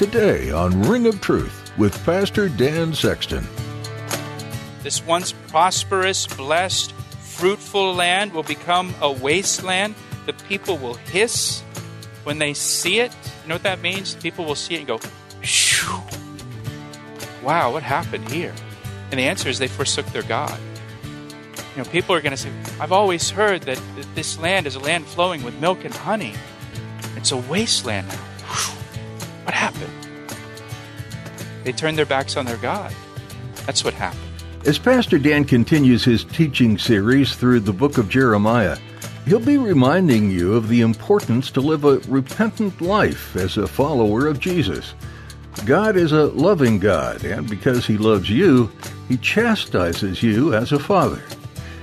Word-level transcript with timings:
Today 0.00 0.50
on 0.50 0.80
Ring 0.84 1.06
of 1.06 1.20
Truth 1.20 1.72
with 1.76 2.02
Pastor 2.06 2.48
Dan 2.48 2.94
Sexton. 2.94 3.46
This 4.82 5.04
once 5.04 5.32
prosperous, 5.48 6.26
blessed, 6.26 6.92
fruitful 6.92 7.92
land 7.92 8.32
will 8.32 8.42
become 8.42 8.94
a 9.02 9.12
wasteland. 9.12 9.94
The 10.24 10.32
people 10.32 10.78
will 10.78 10.94
hiss 10.94 11.60
when 12.24 12.38
they 12.38 12.54
see 12.54 13.00
it. 13.00 13.14
You 13.42 13.50
know 13.50 13.56
what 13.56 13.62
that 13.64 13.82
means? 13.82 14.14
People 14.14 14.46
will 14.46 14.54
see 14.54 14.76
it 14.76 14.78
and 14.78 14.86
go, 14.86 15.00
Shoo. 15.42 16.00
wow, 17.42 17.70
what 17.70 17.82
happened 17.82 18.26
here? 18.30 18.54
And 19.10 19.20
the 19.20 19.24
answer 19.24 19.50
is 19.50 19.58
they 19.58 19.68
forsook 19.68 20.06
their 20.06 20.22
God. 20.22 20.58
You 21.76 21.82
know, 21.82 21.90
people 21.90 22.14
are 22.14 22.22
going 22.22 22.30
to 22.30 22.38
say, 22.38 22.50
I've 22.80 22.92
always 22.92 23.28
heard 23.28 23.64
that 23.64 23.78
this 24.14 24.38
land 24.38 24.66
is 24.66 24.76
a 24.76 24.80
land 24.80 25.04
flowing 25.04 25.42
with 25.42 25.60
milk 25.60 25.84
and 25.84 25.92
honey. 25.92 26.32
It's 27.16 27.32
a 27.32 27.36
wasteland 27.36 28.08
now. 28.08 28.29
They 31.64 31.72
turned 31.72 31.98
their 31.98 32.06
backs 32.06 32.36
on 32.36 32.46
their 32.46 32.56
God. 32.58 32.94
That's 33.66 33.84
what 33.84 33.94
happened. 33.94 34.22
As 34.66 34.78
Pastor 34.78 35.18
Dan 35.18 35.44
continues 35.44 36.04
his 36.04 36.24
teaching 36.24 36.76
series 36.76 37.34
through 37.34 37.60
the 37.60 37.72
book 37.72 37.96
of 37.96 38.08
Jeremiah, 38.10 38.76
he'll 39.24 39.40
be 39.40 39.56
reminding 39.56 40.30
you 40.30 40.54
of 40.54 40.68
the 40.68 40.82
importance 40.82 41.50
to 41.52 41.60
live 41.60 41.84
a 41.84 41.98
repentant 42.08 42.80
life 42.80 43.36
as 43.36 43.56
a 43.56 43.66
follower 43.66 44.26
of 44.26 44.38
Jesus. 44.38 44.94
God 45.64 45.96
is 45.96 46.12
a 46.12 46.26
loving 46.26 46.78
God, 46.78 47.24
and 47.24 47.48
because 47.48 47.86
He 47.86 47.98
loves 47.98 48.30
you, 48.30 48.70
He 49.08 49.16
chastises 49.18 50.22
you 50.22 50.54
as 50.54 50.72
a 50.72 50.78
father. 50.78 51.22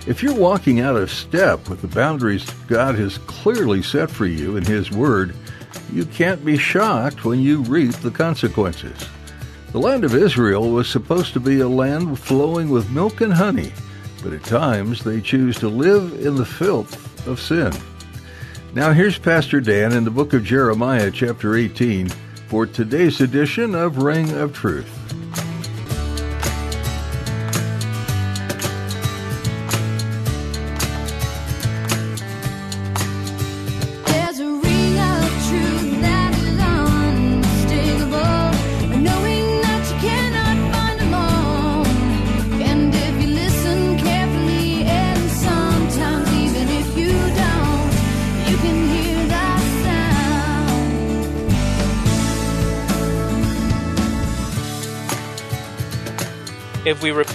If 0.07 0.23
you're 0.23 0.35
walking 0.35 0.79
out 0.79 0.95
of 0.95 1.11
step 1.11 1.67
with 1.69 1.81
the 1.81 1.87
boundaries 1.87 2.49
God 2.67 2.95
has 2.95 3.17
clearly 3.19 3.83
set 3.83 4.09
for 4.09 4.25
you 4.25 4.55
in 4.55 4.63
His 4.63 4.91
Word, 4.91 5.35
you 5.91 6.05
can't 6.05 6.43
be 6.45 6.57
shocked 6.57 7.25
when 7.25 7.41
you 7.41 7.61
reap 7.63 7.91
the 7.95 8.11
consequences. 8.11 9.07
The 9.71 9.79
land 9.79 10.05
of 10.05 10.15
Israel 10.15 10.71
was 10.71 10.89
supposed 10.89 11.33
to 11.33 11.41
be 11.41 11.59
a 11.59 11.67
land 11.67 12.17
flowing 12.17 12.69
with 12.69 12.89
milk 12.89 13.19
and 13.19 13.33
honey, 13.33 13.73
but 14.23 14.31
at 14.31 14.43
times 14.43 15.03
they 15.03 15.19
choose 15.19 15.57
to 15.59 15.67
live 15.67 16.25
in 16.25 16.35
the 16.35 16.45
filth 16.45 17.27
of 17.27 17.41
sin. 17.41 17.73
Now 18.73 18.93
here's 18.93 19.17
Pastor 19.17 19.59
Dan 19.59 19.91
in 19.91 20.05
the 20.05 20.09
book 20.09 20.33
of 20.33 20.45
Jeremiah, 20.45 21.11
chapter 21.11 21.55
18, 21.55 22.07
for 22.47 22.65
today's 22.65 23.19
edition 23.19 23.75
of 23.75 23.97
Ring 23.97 24.31
of 24.31 24.53
Truth. 24.53 25.06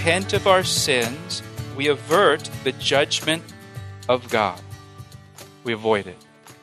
Repent 0.02 0.32
of 0.32 0.48
our 0.48 0.64
sins, 0.64 1.44
we 1.76 1.86
avert 1.86 2.50
the 2.64 2.72
judgment 2.72 3.40
of 4.08 4.28
God. 4.30 4.60
We 5.62 5.72
avoid 5.72 6.08
it. 6.08 6.16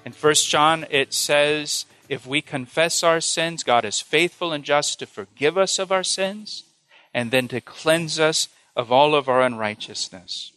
In 0.04 0.12
1 0.12 0.34
John, 0.34 0.86
it 0.90 1.14
says, 1.14 1.86
if 2.10 2.28
we 2.28 2.42
confess 2.42 3.02
our 3.02 3.22
sins, 3.22 3.64
God 3.64 3.86
is 3.86 4.02
faithful 4.02 4.52
and 4.52 4.62
just 4.62 5.00
to 5.00 5.06
forgive 5.06 5.58
us 5.58 5.80
of 5.80 5.90
our 5.90 6.04
sins 6.04 6.66
and 7.14 7.32
then 7.32 7.48
to 7.48 7.62
cleanse 7.62 8.20
us 8.20 8.50
of 8.76 8.92
all 8.92 9.16
of 9.16 9.30
our 9.30 9.42
unrighteousness. 9.42 10.52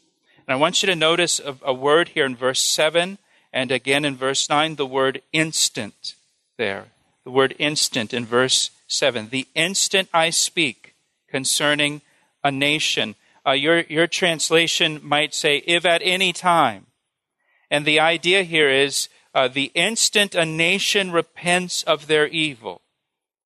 And 0.49 0.53
I 0.53 0.59
want 0.59 0.83
you 0.83 0.89
to 0.89 0.97
notice 0.97 1.39
a, 1.39 1.55
a 1.63 1.73
word 1.73 2.09
here 2.09 2.27
in 2.27 2.35
verse 2.35 2.61
7 2.61 3.19
and 3.53 3.71
again 3.71 4.05
in 4.05 4.17
verse 4.17 4.49
9, 4.49 4.75
the 4.75 4.87
word 4.87 5.23
instant 5.33 6.17
there. 6.59 6.87
The 7.23 7.31
word 7.31 7.55
instant 7.61 8.13
in 8.13 8.27
verse 8.27 8.73
7. 8.89 9.29
The 9.29 9.47
instant 9.55 10.09
I 10.13 10.31
speak 10.31 10.97
concerning 11.29 12.03
a 12.43 12.51
nation. 12.51 13.15
Uh, 13.47 13.53
your, 13.53 13.81
your 13.89 14.07
translation 14.07 15.01
might 15.03 15.35
say, 15.35 15.59
if 15.67 15.85
at 15.85 16.01
any 16.05 16.33
time. 16.33 16.87
And 17.71 17.85
the 17.85 18.01
idea 18.01 18.43
here 18.43 18.69
is 18.69 19.09
uh, 19.35 19.49
the 19.49 19.73
instant 19.75 20.35
a 20.35 20.45
nation 20.45 21.11
repents 21.11 21.83
of 21.83 22.07
their 22.07 22.27
evil, 22.29 22.83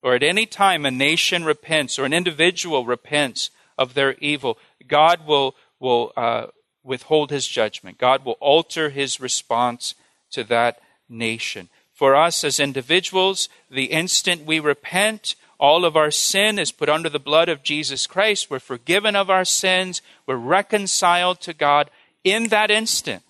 or 0.03 0.15
at 0.15 0.23
any 0.23 0.47
time 0.47 0.85
a 0.85 0.91
nation 0.91 1.45
repents 1.45 1.99
or 1.99 2.05
an 2.05 2.13
individual 2.13 2.85
repents 2.85 3.51
of 3.79 3.95
their 3.95 4.15
evil, 4.15 4.59
God 4.87 5.27
will, 5.27 5.55
will 5.79 6.13
uh, 6.17 6.47
withhold 6.83 7.31
his 7.31 7.47
judgment. 7.47 7.99
God 7.99 8.25
will 8.25 8.37
alter 8.41 8.91
his 8.91 9.21
response 9.21 9.95
to 10.33 10.45
that 10.45 10.81
nation. 11.09 11.69
For 11.93 12.15
us 12.15 12.45
as 12.45 12.61
individuals, 12.61 13.49
the 13.71 13.87
instant 13.87 14.45
we 14.45 14.61
repent, 14.61 15.35
all 15.59 15.85
of 15.85 15.97
our 15.97 16.11
sin 16.11 16.59
is 16.59 16.73
put 16.73 16.89
under 16.89 17.09
the 17.09 17.19
blood 17.19 17.49
of 17.49 17.63
Jesus 17.63 18.07
Christ. 18.07 18.51
We're 18.51 18.59
forgiven 18.59 19.17
of 19.17 19.31
our 19.31 19.45
sins. 19.45 20.03
We're 20.27 20.37
reconciled 20.37 21.41
to 21.43 21.55
God 21.55 21.91
in 22.25 22.49
that 22.49 22.71
instant. 22.71 23.23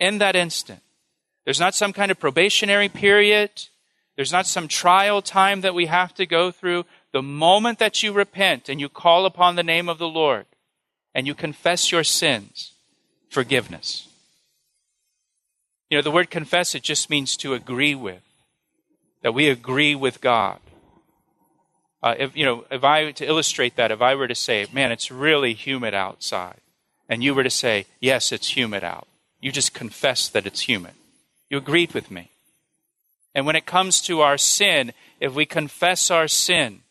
In 0.00 0.18
that 0.18 0.36
instant. 0.36 0.80
There's 1.44 1.60
not 1.60 1.74
some 1.74 1.92
kind 1.92 2.10
of 2.10 2.18
probationary 2.18 2.88
period. 2.88 3.50
There's 4.16 4.32
not 4.32 4.46
some 4.46 4.68
trial 4.68 5.22
time 5.22 5.60
that 5.60 5.74
we 5.74 5.86
have 5.86 6.14
to 6.14 6.26
go 6.26 6.50
through. 6.50 6.84
The 7.12 7.22
moment 7.22 7.78
that 7.78 8.02
you 8.02 8.12
repent 8.12 8.68
and 8.68 8.80
you 8.80 8.88
call 8.88 9.26
upon 9.26 9.56
the 9.56 9.62
name 9.62 9.88
of 9.88 9.98
the 9.98 10.08
Lord 10.08 10.46
and 11.14 11.26
you 11.26 11.34
confess 11.34 11.90
your 11.90 12.04
sins, 12.04 12.72
forgiveness. 13.30 14.08
You 15.90 15.98
know, 15.98 16.02
the 16.02 16.10
word 16.10 16.30
confess, 16.30 16.74
it 16.74 16.82
just 16.82 17.08
means 17.08 17.36
to 17.38 17.54
agree 17.54 17.94
with. 17.94 18.22
That 19.22 19.34
we 19.34 19.48
agree 19.48 19.94
with 19.94 20.20
God. 20.20 20.60
Uh, 22.02 22.14
if 22.18 22.36
you 22.36 22.44
know, 22.44 22.64
if 22.70 22.84
I 22.84 23.10
to 23.12 23.26
illustrate 23.26 23.76
that, 23.76 23.90
if 23.90 24.00
I 24.00 24.14
were 24.14 24.28
to 24.28 24.34
say, 24.34 24.66
"Man, 24.72 24.92
it's 24.92 25.10
really 25.10 25.54
humid 25.54 25.94
outside," 25.94 26.60
and 27.08 27.22
you 27.22 27.34
were 27.34 27.42
to 27.42 27.50
say, 27.50 27.86
"Yes, 28.00 28.30
it's 28.30 28.56
humid 28.56 28.84
out," 28.84 29.08
you 29.40 29.50
just 29.50 29.74
confess 29.74 30.28
that 30.28 30.46
it's 30.46 30.68
humid. 30.68 30.94
You 31.50 31.58
agreed 31.58 31.94
with 31.94 32.10
me. 32.10 32.30
And 33.34 33.46
when 33.46 33.56
it 33.56 33.66
comes 33.66 34.00
to 34.02 34.20
our 34.20 34.38
sin, 34.38 34.92
if 35.20 35.34
we 35.34 35.46
confess 35.46 36.10
our 36.10 36.28
sin, 36.28 36.82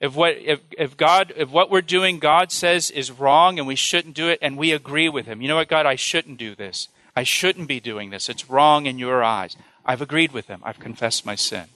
if 0.00 0.14
what 0.14 0.36
if, 0.36 0.60
if 0.78 0.96
God 0.96 1.32
if 1.36 1.50
what 1.50 1.70
we're 1.70 1.80
doing 1.80 2.18
God 2.18 2.52
says 2.52 2.90
is 2.90 3.10
wrong 3.10 3.58
and 3.58 3.66
we 3.66 3.76
shouldn't 3.76 4.14
do 4.14 4.28
it, 4.28 4.38
and 4.42 4.56
we 4.56 4.72
agree 4.72 5.08
with 5.08 5.26
Him, 5.26 5.40
you 5.40 5.48
know 5.48 5.56
what, 5.56 5.68
God, 5.68 5.86
I 5.86 5.96
shouldn't 5.96 6.38
do 6.38 6.54
this. 6.54 6.88
I 7.14 7.24
shouldn't 7.24 7.68
be 7.68 7.80
doing 7.80 8.10
this. 8.10 8.28
It's 8.28 8.48
wrong 8.48 8.86
in 8.86 8.98
your 8.98 9.22
eyes. 9.22 9.56
I've 9.84 10.02
agreed 10.02 10.32
with 10.32 10.46
Him. 10.46 10.60
I've 10.64 10.78
confessed 10.78 11.26
my 11.26 11.34
sin. 11.34 11.66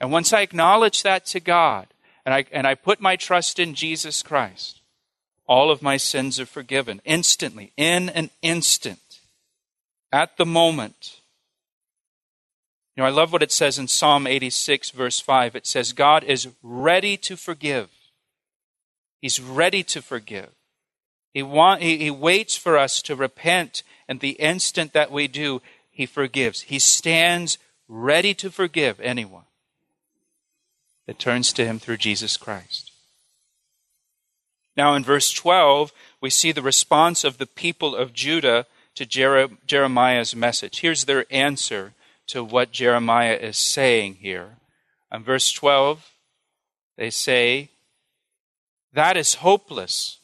And 0.00 0.12
once 0.12 0.32
I 0.32 0.42
acknowledge 0.42 1.02
that 1.02 1.26
to 1.26 1.40
God 1.40 1.88
and 2.24 2.34
I, 2.34 2.44
and 2.52 2.66
I 2.66 2.74
put 2.74 3.00
my 3.00 3.16
trust 3.16 3.58
in 3.58 3.74
Jesus 3.74 4.22
Christ, 4.22 4.80
all 5.46 5.70
of 5.70 5.82
my 5.82 5.96
sins 5.96 6.38
are 6.38 6.46
forgiven 6.46 7.00
instantly, 7.04 7.72
in 7.76 8.10
an 8.10 8.30
instant, 8.42 9.20
at 10.12 10.36
the 10.36 10.46
moment. 10.46 11.20
You 12.94 13.02
know, 13.02 13.06
I 13.06 13.10
love 13.10 13.32
what 13.32 13.42
it 13.42 13.52
says 13.52 13.78
in 13.78 13.88
Psalm 13.88 14.26
86, 14.26 14.90
verse 14.90 15.20
5. 15.20 15.56
It 15.56 15.66
says, 15.66 15.92
God 15.92 16.22
is 16.24 16.48
ready 16.62 17.16
to 17.18 17.36
forgive. 17.36 17.88
He's 19.22 19.40
ready 19.40 19.82
to 19.84 20.02
forgive. 20.02 20.50
He, 21.32 21.42
want, 21.42 21.82
he, 21.82 21.98
he 21.98 22.10
waits 22.10 22.56
for 22.56 22.76
us 22.76 23.00
to 23.02 23.16
repent, 23.16 23.82
and 24.06 24.20
the 24.20 24.32
instant 24.32 24.92
that 24.92 25.10
we 25.10 25.28
do, 25.28 25.62
He 25.90 26.06
forgives. 26.06 26.62
He 26.62 26.78
stands 26.78 27.58
ready 27.88 28.34
to 28.34 28.50
forgive 28.50 29.00
anyone 29.00 29.44
that 31.08 31.18
turns 31.18 31.54
to 31.54 31.64
him 31.64 31.78
through 31.78 31.96
Jesus 31.96 32.36
Christ. 32.36 32.92
Now, 34.76 34.92
in 34.92 35.02
verse 35.02 35.32
12, 35.32 35.90
we 36.20 36.28
see 36.28 36.52
the 36.52 36.60
response 36.60 37.24
of 37.24 37.38
the 37.38 37.46
people 37.46 37.96
of 37.96 38.12
Judah 38.12 38.66
to 38.94 39.06
Jeremiah's 39.66 40.36
message. 40.36 40.80
Here's 40.80 41.06
their 41.06 41.24
answer 41.30 41.94
to 42.26 42.44
what 42.44 42.72
Jeremiah 42.72 43.36
is 43.36 43.56
saying 43.56 44.16
here. 44.16 44.58
In 45.10 45.24
verse 45.24 45.50
12, 45.50 46.10
they 46.98 47.08
say, 47.08 47.70
That 48.92 49.16
is 49.16 49.36
hopeless. 49.36 50.18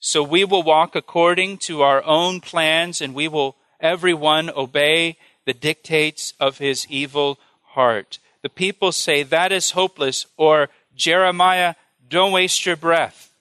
So 0.00 0.22
we 0.22 0.46
will 0.46 0.62
walk 0.62 0.96
according 0.96 1.58
to 1.58 1.82
our 1.82 2.02
own 2.04 2.40
plans, 2.40 3.02
and 3.02 3.14
we 3.14 3.28
will 3.28 3.56
everyone 3.80 4.48
obey 4.48 5.18
the 5.44 5.52
dictates 5.52 6.32
of 6.40 6.56
his 6.56 6.86
evil 6.88 7.38
heart. 7.74 8.18
The 8.44 8.50
people 8.50 8.92
say, 8.92 9.22
That 9.22 9.52
is 9.52 9.70
hopeless, 9.70 10.26
or 10.36 10.68
Jeremiah, 10.94 11.76
don't 12.10 12.30
waste 12.30 12.66
your 12.66 12.76
breath. 12.76 13.32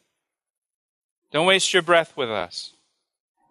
Don't 1.30 1.46
waste 1.46 1.74
your 1.74 1.82
breath 1.82 2.16
with 2.16 2.30
us. 2.30 2.72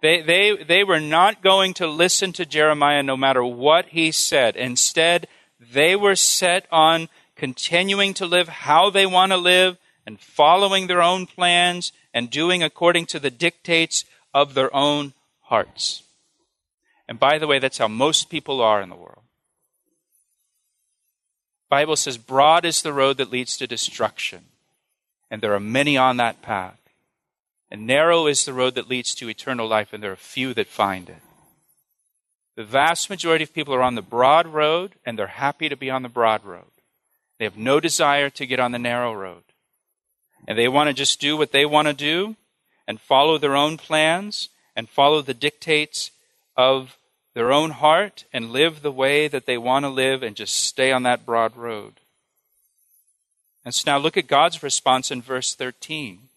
They, 0.00 0.22
they, 0.22 0.56
they 0.56 0.82
were 0.82 0.98
not 0.98 1.42
going 1.42 1.74
to 1.74 1.86
listen 1.86 2.32
to 2.32 2.46
Jeremiah 2.46 3.02
no 3.02 3.18
matter 3.18 3.44
what 3.44 3.88
he 3.90 4.12
said. 4.12 4.56
Instead, 4.56 5.28
they 5.60 5.94
were 5.94 6.16
set 6.16 6.66
on 6.72 7.10
continuing 7.36 8.14
to 8.14 8.24
live 8.24 8.48
how 8.48 8.88
they 8.88 9.04
want 9.04 9.32
to 9.32 9.36
live 9.36 9.76
and 10.06 10.18
following 10.18 10.86
their 10.86 11.02
own 11.02 11.26
plans 11.26 11.92
and 12.14 12.30
doing 12.30 12.62
according 12.62 13.04
to 13.06 13.20
the 13.20 13.30
dictates 13.30 14.06
of 14.32 14.54
their 14.54 14.74
own 14.74 15.12
hearts. 15.42 16.02
And 17.06 17.20
by 17.20 17.36
the 17.36 17.46
way, 17.46 17.58
that's 17.58 17.78
how 17.78 17.88
most 17.88 18.30
people 18.30 18.62
are 18.62 18.80
in 18.80 18.88
the 18.88 18.96
world. 18.96 19.21
Bible 21.72 21.96
says 21.96 22.18
broad 22.18 22.66
is 22.66 22.82
the 22.82 22.92
road 22.92 23.16
that 23.16 23.32
leads 23.32 23.56
to 23.56 23.66
destruction, 23.66 24.44
and 25.30 25.40
there 25.40 25.54
are 25.54 25.58
many 25.58 25.96
on 25.96 26.18
that 26.18 26.42
path. 26.42 26.78
And 27.70 27.86
narrow 27.86 28.26
is 28.26 28.44
the 28.44 28.52
road 28.52 28.74
that 28.74 28.90
leads 28.90 29.14
to 29.14 29.30
eternal 29.30 29.66
life, 29.66 29.94
and 29.94 30.02
there 30.02 30.12
are 30.12 30.16
few 30.16 30.52
that 30.52 30.66
find 30.66 31.08
it. 31.08 31.22
The 32.56 32.64
vast 32.64 33.08
majority 33.08 33.44
of 33.44 33.54
people 33.54 33.72
are 33.72 33.80
on 33.80 33.94
the 33.94 34.02
broad 34.02 34.46
road, 34.48 34.96
and 35.06 35.18
they're 35.18 35.28
happy 35.28 35.70
to 35.70 35.74
be 35.74 35.88
on 35.88 36.02
the 36.02 36.10
broad 36.10 36.44
road. 36.44 36.72
They 37.38 37.46
have 37.46 37.56
no 37.56 37.80
desire 37.80 38.28
to 38.28 38.44
get 38.44 38.60
on 38.60 38.72
the 38.72 38.78
narrow 38.78 39.14
road. 39.14 39.44
And 40.46 40.58
they 40.58 40.68
want 40.68 40.88
to 40.88 40.92
just 40.92 41.22
do 41.22 41.38
what 41.38 41.52
they 41.52 41.64
want 41.64 41.88
to 41.88 41.94
do 41.94 42.36
and 42.86 43.00
follow 43.00 43.38
their 43.38 43.56
own 43.56 43.78
plans 43.78 44.50
and 44.76 44.90
follow 44.90 45.22
the 45.22 45.32
dictates 45.32 46.10
of 46.54 46.98
their 47.34 47.52
own 47.52 47.70
heart 47.70 48.24
and 48.32 48.50
live 48.50 48.82
the 48.82 48.92
way 48.92 49.28
that 49.28 49.46
they 49.46 49.56
want 49.56 49.84
to 49.84 49.88
live 49.88 50.22
and 50.22 50.36
just 50.36 50.54
stay 50.54 50.92
on 50.92 51.02
that 51.04 51.24
broad 51.24 51.56
road. 51.56 51.94
And 53.64 53.74
so 53.74 53.90
now 53.90 53.98
look 53.98 54.16
at 54.16 54.26
God's 54.26 54.62
response 54.62 55.10
in 55.10 55.22
verse 55.22 55.54
13. 55.54 56.28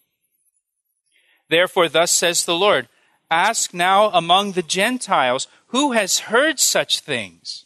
Therefore, 1.49 1.89
thus 1.89 2.11
says 2.11 2.45
the 2.45 2.55
Lord 2.55 2.87
Ask 3.29 3.73
now 3.73 4.11
among 4.11 4.51
the 4.51 4.61
Gentiles 4.61 5.47
who 5.67 5.93
has 5.93 6.19
heard 6.19 6.59
such 6.59 6.99
things. 6.99 7.65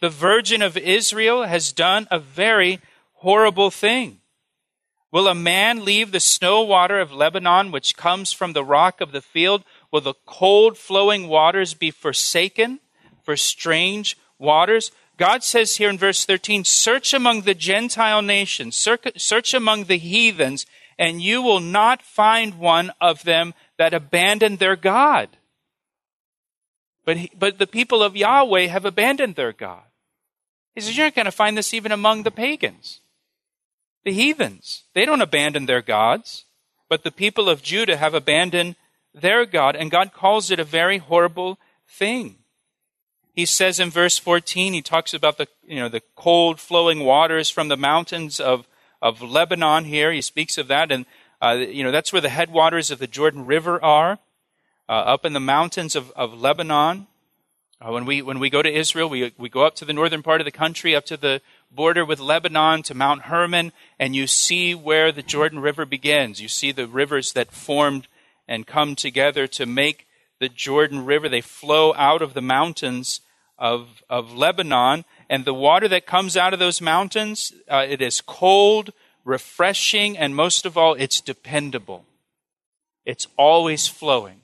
The 0.00 0.10
Virgin 0.10 0.62
of 0.62 0.76
Israel 0.76 1.44
has 1.44 1.72
done 1.72 2.06
a 2.10 2.18
very 2.18 2.80
horrible 3.14 3.70
thing. 3.70 4.20
Will 5.10 5.26
a 5.26 5.34
man 5.34 5.84
leave 5.84 6.12
the 6.12 6.20
snow 6.20 6.62
water 6.62 7.00
of 7.00 7.12
Lebanon, 7.12 7.72
which 7.72 7.96
comes 7.96 8.32
from 8.32 8.52
the 8.52 8.62
rock 8.62 9.00
of 9.00 9.12
the 9.12 9.22
field? 9.22 9.64
Will 9.90 10.00
the 10.00 10.14
cold 10.26 10.76
flowing 10.76 11.28
waters 11.28 11.74
be 11.74 11.90
forsaken 11.90 12.80
for 13.22 13.36
strange 13.36 14.16
waters? 14.38 14.90
God 15.16 15.42
says 15.42 15.76
here 15.76 15.90
in 15.90 15.98
verse 15.98 16.24
13, 16.24 16.64
search 16.64 17.12
among 17.12 17.42
the 17.42 17.54
Gentile 17.54 18.22
nations, 18.22 18.76
search 18.76 19.54
among 19.54 19.84
the 19.84 19.98
heathens, 19.98 20.66
and 20.98 21.22
you 21.22 21.42
will 21.42 21.60
not 21.60 22.02
find 22.02 22.58
one 22.58 22.92
of 23.00 23.24
them 23.24 23.54
that 23.78 23.94
abandoned 23.94 24.58
their 24.58 24.76
God. 24.76 25.30
But, 27.04 27.16
he, 27.16 27.30
but 27.36 27.58
the 27.58 27.66
people 27.66 28.02
of 28.02 28.16
Yahweh 28.16 28.66
have 28.66 28.84
abandoned 28.84 29.34
their 29.34 29.52
God. 29.52 29.82
He 30.74 30.82
says, 30.82 30.96
You're 30.96 31.06
not 31.06 31.14
going 31.14 31.24
to 31.24 31.32
find 31.32 31.56
this 31.56 31.72
even 31.72 31.90
among 31.90 32.22
the 32.22 32.30
pagans, 32.30 33.00
the 34.04 34.12
heathens. 34.12 34.84
They 34.94 35.04
don't 35.04 35.22
abandon 35.22 35.66
their 35.66 35.82
gods, 35.82 36.44
but 36.88 37.04
the 37.04 37.10
people 37.10 37.48
of 37.48 37.62
Judah 37.62 37.96
have 37.96 38.14
abandoned 38.14 38.76
their 39.14 39.46
God, 39.46 39.76
and 39.76 39.90
God 39.90 40.12
calls 40.12 40.50
it 40.50 40.60
a 40.60 40.64
very 40.64 40.98
horrible 40.98 41.58
thing. 41.86 42.36
He 43.32 43.46
says 43.46 43.78
in 43.78 43.90
verse 43.90 44.18
14, 44.18 44.72
he 44.72 44.82
talks 44.82 45.14
about 45.14 45.38
the, 45.38 45.46
you 45.64 45.76
know, 45.76 45.88
the 45.88 46.02
cold 46.16 46.58
flowing 46.58 47.00
waters 47.00 47.50
from 47.50 47.68
the 47.68 47.76
mountains 47.76 48.40
of 48.40 48.66
of 49.00 49.22
Lebanon 49.22 49.84
here. 49.84 50.12
He 50.12 50.20
speaks 50.20 50.58
of 50.58 50.68
that, 50.68 50.90
and 50.90 51.06
uh, 51.40 51.64
you 51.68 51.84
know 51.84 51.90
that's 51.90 52.12
where 52.12 52.22
the 52.22 52.28
headwaters 52.28 52.90
of 52.90 52.98
the 52.98 53.06
Jordan 53.06 53.46
River 53.46 53.82
are, 53.82 54.18
uh, 54.88 54.92
up 54.92 55.24
in 55.24 55.32
the 55.32 55.40
mountains 55.40 55.94
of, 55.94 56.10
of 56.12 56.38
Lebanon. 56.38 57.06
Uh, 57.80 57.92
when 57.92 58.04
we 58.04 58.22
when 58.22 58.40
we 58.40 58.50
go 58.50 58.62
to 58.62 58.72
Israel, 58.72 59.08
we 59.08 59.32
we 59.38 59.48
go 59.48 59.64
up 59.64 59.76
to 59.76 59.84
the 59.84 59.92
northern 59.92 60.22
part 60.22 60.40
of 60.40 60.44
the 60.44 60.50
country, 60.50 60.96
up 60.96 61.06
to 61.06 61.16
the 61.16 61.40
border 61.70 62.04
with 62.04 62.18
Lebanon, 62.18 62.82
to 62.82 62.94
Mount 62.94 63.22
Hermon, 63.22 63.72
and 63.98 64.16
you 64.16 64.26
see 64.26 64.74
where 64.74 65.12
the 65.12 65.22
Jordan 65.22 65.60
River 65.60 65.86
begins. 65.86 66.40
You 66.40 66.48
see 66.48 66.72
the 66.72 66.88
rivers 66.88 67.32
that 67.34 67.52
formed 67.52 68.08
and 68.48 68.66
come 68.66 68.96
together 68.96 69.46
to 69.46 69.66
make 69.66 70.06
the 70.40 70.48
Jordan 70.48 71.04
River. 71.04 71.28
They 71.28 71.40
flow 71.40 71.94
out 71.94 72.22
of 72.22 72.34
the 72.34 72.42
mountains 72.42 73.20
of 73.58 74.02
of 74.08 74.32
Lebanon 74.32 75.04
and 75.30 75.44
the 75.44 75.54
water 75.54 75.88
that 75.88 76.06
comes 76.06 76.36
out 76.36 76.52
of 76.52 76.58
those 76.58 76.80
mountains, 76.80 77.52
uh, 77.68 77.84
it 77.88 78.00
is 78.00 78.20
cold, 78.20 78.92
refreshing, 79.24 80.16
and 80.16 80.34
most 80.34 80.64
of 80.64 80.78
all, 80.78 80.94
it's 80.94 81.20
dependable. 81.20 82.06
It's 83.04 83.26
always 83.36 83.86
flowing. 83.86 84.40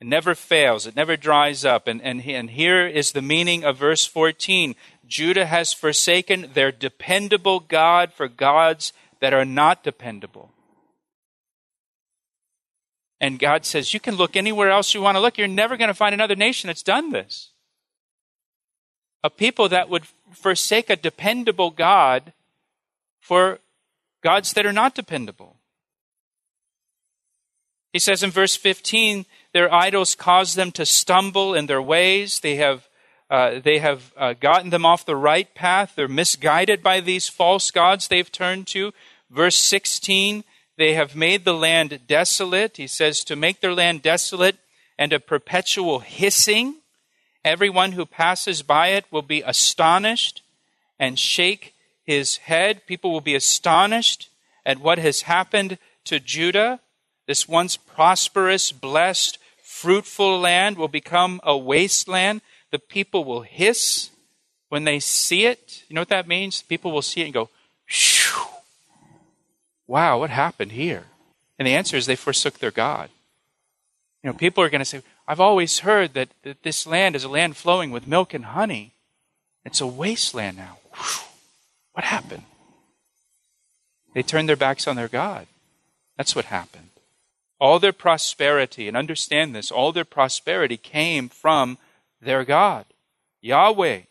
It 0.00 0.06
never 0.06 0.34
fails. 0.34 0.86
It 0.86 0.96
never 0.96 1.16
dries 1.16 1.64
up. 1.64 1.86
And, 1.86 2.00
and, 2.02 2.24
and 2.24 2.50
here 2.50 2.86
is 2.86 3.12
the 3.12 3.22
meaning 3.22 3.64
of 3.64 3.76
verse 3.76 4.06
14 4.06 4.74
Judah 5.06 5.46
has 5.46 5.72
forsaken 5.72 6.50
their 6.54 6.70
dependable 6.70 7.58
God 7.58 8.12
for 8.12 8.28
gods 8.28 8.92
that 9.18 9.34
are 9.34 9.44
not 9.44 9.82
dependable. 9.82 10.52
And 13.20 13.38
God 13.38 13.64
says, 13.64 13.92
You 13.92 14.00
can 14.00 14.16
look 14.16 14.36
anywhere 14.36 14.70
else 14.70 14.94
you 14.94 15.02
want 15.02 15.16
to 15.16 15.20
look. 15.20 15.36
You're 15.36 15.48
never 15.48 15.76
going 15.76 15.88
to 15.88 15.94
find 15.94 16.14
another 16.14 16.36
nation 16.36 16.68
that's 16.68 16.82
done 16.82 17.10
this 17.10 17.50
a 19.22 19.30
people 19.30 19.68
that 19.68 19.88
would 19.88 20.06
forsake 20.32 20.88
a 20.88 20.96
dependable 20.96 21.70
God 21.70 22.32
for 23.20 23.58
gods 24.22 24.52
that 24.54 24.66
are 24.66 24.72
not 24.72 24.94
dependable. 24.94 25.56
He 27.92 27.98
says 27.98 28.22
in 28.22 28.30
verse 28.30 28.56
15, 28.56 29.26
their 29.52 29.72
idols 29.72 30.14
cause 30.14 30.54
them 30.54 30.70
to 30.72 30.86
stumble 30.86 31.54
in 31.54 31.66
their 31.66 31.82
ways. 31.82 32.40
They 32.40 32.56
have, 32.56 32.88
uh, 33.28 33.58
they 33.58 33.78
have 33.78 34.12
uh, 34.16 34.34
gotten 34.34 34.70
them 34.70 34.86
off 34.86 35.04
the 35.04 35.16
right 35.16 35.52
path. 35.54 35.94
They're 35.96 36.08
misguided 36.08 36.82
by 36.82 37.00
these 37.00 37.28
false 37.28 37.70
gods 37.70 38.08
they've 38.08 38.30
turned 38.30 38.68
to. 38.68 38.92
Verse 39.28 39.56
16, 39.56 40.44
they 40.80 40.94
have 40.94 41.14
made 41.14 41.44
the 41.44 41.52
land 41.52 42.00
desolate. 42.06 42.78
He 42.78 42.86
says 42.86 43.22
to 43.24 43.36
make 43.36 43.60
their 43.60 43.74
land 43.74 44.00
desolate 44.00 44.56
and 44.98 45.12
a 45.12 45.20
perpetual 45.20 45.98
hissing. 45.98 46.76
Everyone 47.44 47.92
who 47.92 48.06
passes 48.06 48.62
by 48.62 48.88
it 48.88 49.04
will 49.10 49.20
be 49.20 49.42
astonished 49.42 50.40
and 50.98 51.18
shake 51.18 51.74
his 52.06 52.38
head. 52.38 52.86
People 52.86 53.12
will 53.12 53.20
be 53.20 53.34
astonished 53.34 54.30
at 54.64 54.80
what 54.80 54.98
has 54.98 55.22
happened 55.22 55.76
to 56.04 56.18
Judah. 56.18 56.80
This 57.26 57.46
once 57.46 57.76
prosperous, 57.76 58.72
blessed, 58.72 59.36
fruitful 59.62 60.40
land 60.40 60.78
will 60.78 60.88
become 60.88 61.42
a 61.44 61.58
wasteland. 61.58 62.40
The 62.70 62.78
people 62.78 63.26
will 63.26 63.42
hiss 63.42 64.08
when 64.70 64.84
they 64.84 64.98
see 64.98 65.44
it. 65.44 65.84
You 65.90 65.94
know 65.94 66.00
what 66.00 66.08
that 66.08 66.26
means? 66.26 66.62
People 66.62 66.90
will 66.90 67.02
see 67.02 67.20
it 67.20 67.24
and 67.24 67.34
go, 67.34 67.50
Shoo! 67.84 68.59
Wow, 69.90 70.20
what 70.20 70.30
happened 70.30 70.70
here? 70.70 71.06
And 71.58 71.66
the 71.66 71.74
answer 71.74 71.96
is 71.96 72.06
they 72.06 72.14
forsook 72.14 72.60
their 72.60 72.70
God. 72.70 73.10
You 74.22 74.30
know, 74.30 74.36
people 74.36 74.62
are 74.62 74.70
going 74.70 74.78
to 74.78 74.84
say, 74.84 75.02
I've 75.26 75.40
always 75.40 75.80
heard 75.80 76.14
that, 76.14 76.28
that 76.44 76.62
this 76.62 76.86
land 76.86 77.16
is 77.16 77.24
a 77.24 77.28
land 77.28 77.56
flowing 77.56 77.90
with 77.90 78.06
milk 78.06 78.32
and 78.32 78.44
honey. 78.44 78.92
It's 79.64 79.80
a 79.80 79.88
wasteland 79.88 80.56
now. 80.56 80.78
Whew. 80.94 81.24
What 81.92 82.04
happened? 82.04 82.44
They 84.14 84.22
turned 84.22 84.48
their 84.48 84.56
backs 84.56 84.86
on 84.86 84.94
their 84.94 85.08
God. 85.08 85.48
That's 86.16 86.36
what 86.36 86.44
happened. 86.46 86.90
All 87.58 87.80
their 87.80 87.92
prosperity, 87.92 88.86
and 88.86 88.96
understand 88.96 89.56
this, 89.56 89.72
all 89.72 89.90
their 89.90 90.04
prosperity 90.04 90.76
came 90.76 91.28
from 91.28 91.78
their 92.22 92.44
God. 92.44 92.84
Yahweh 93.40 94.02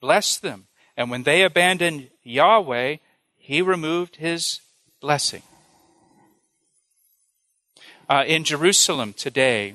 blessed 0.00 0.40
them. 0.40 0.68
And 0.96 1.10
when 1.10 1.24
they 1.24 1.42
abandoned 1.42 2.08
Yahweh, 2.22 2.96
He 3.36 3.60
removed 3.60 4.16
His 4.16 4.60
blessing. 5.00 5.42
Uh, 8.08 8.24
in 8.26 8.44
Jerusalem 8.44 9.12
today, 9.12 9.74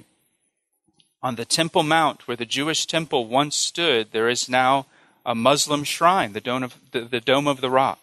on 1.22 1.36
the 1.36 1.46
Temple 1.46 1.84
Mount, 1.84 2.28
where 2.28 2.36
the 2.36 2.46
Jewish 2.46 2.86
temple 2.86 3.28
once 3.28 3.56
stood, 3.56 4.12
there 4.12 4.28
is 4.28 4.50
now 4.50 4.88
a 5.26 5.34
Muslim 5.34 5.84
shrine, 5.84 6.34
the 6.34 6.42
Dome 6.42 6.64
of 6.64 6.76
the, 6.92 7.02
the, 7.02 7.22
Dome 7.22 7.48
of 7.48 7.62
the 7.62 7.70
Rock, 7.70 8.00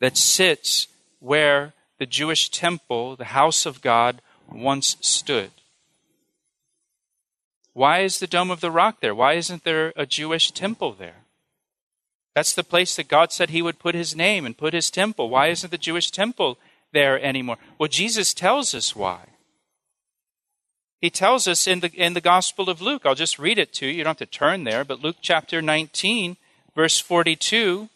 that 0.00 0.16
sits 0.16 0.88
where 1.20 1.74
the 1.98 2.06
Jewish 2.06 2.48
temple, 2.48 3.16
the 3.16 3.26
house 3.26 3.66
of 3.66 3.82
God, 3.82 4.22
once 4.50 4.96
stood. 5.00 5.50
Why 7.74 8.00
is 8.00 8.18
the 8.18 8.26
Dome 8.26 8.50
of 8.50 8.60
the 8.60 8.70
Rock 8.70 9.00
there? 9.00 9.14
Why 9.14 9.34
isn't 9.34 9.64
there 9.64 9.92
a 9.96 10.06
Jewish 10.06 10.52
temple 10.52 10.92
there? 10.92 11.23
That's 12.34 12.52
the 12.52 12.64
place 12.64 12.96
that 12.96 13.08
God 13.08 13.32
said 13.32 13.50
He 13.50 13.62
would 13.62 13.78
put 13.78 13.94
His 13.94 14.16
name 14.16 14.44
and 14.44 14.58
put 14.58 14.74
His 14.74 14.90
temple. 14.90 15.30
Why 15.30 15.48
isn't 15.48 15.70
the 15.70 15.78
Jewish 15.78 16.10
temple 16.10 16.58
there 16.92 17.20
anymore? 17.22 17.58
Well, 17.78 17.88
Jesus 17.88 18.34
tells 18.34 18.74
us 18.74 18.96
why. 18.96 19.20
He 21.00 21.10
tells 21.10 21.46
us 21.46 21.66
in 21.66 21.80
the, 21.80 21.92
in 21.92 22.14
the 22.14 22.20
Gospel 22.20 22.70
of 22.70 22.80
Luke. 22.80 23.02
I'll 23.04 23.14
just 23.14 23.38
read 23.38 23.58
it 23.58 23.72
to 23.74 23.86
you. 23.86 23.92
You 23.92 24.04
don't 24.04 24.18
have 24.18 24.28
to 24.30 24.38
turn 24.38 24.64
there, 24.64 24.84
but 24.84 25.02
Luke 25.02 25.16
chapter 25.20 25.60
19, 25.60 26.36
verse 26.74 26.98
42. 26.98 27.88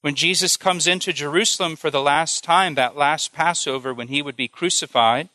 When 0.00 0.16
Jesus 0.16 0.56
comes 0.56 0.88
into 0.88 1.12
Jerusalem 1.12 1.76
for 1.76 1.90
the 1.90 2.02
last 2.02 2.42
time, 2.42 2.74
that 2.74 2.96
last 2.96 3.32
Passover 3.32 3.94
when 3.94 4.08
he 4.08 4.20
would 4.20 4.34
be 4.34 4.48
crucified, 4.48 5.28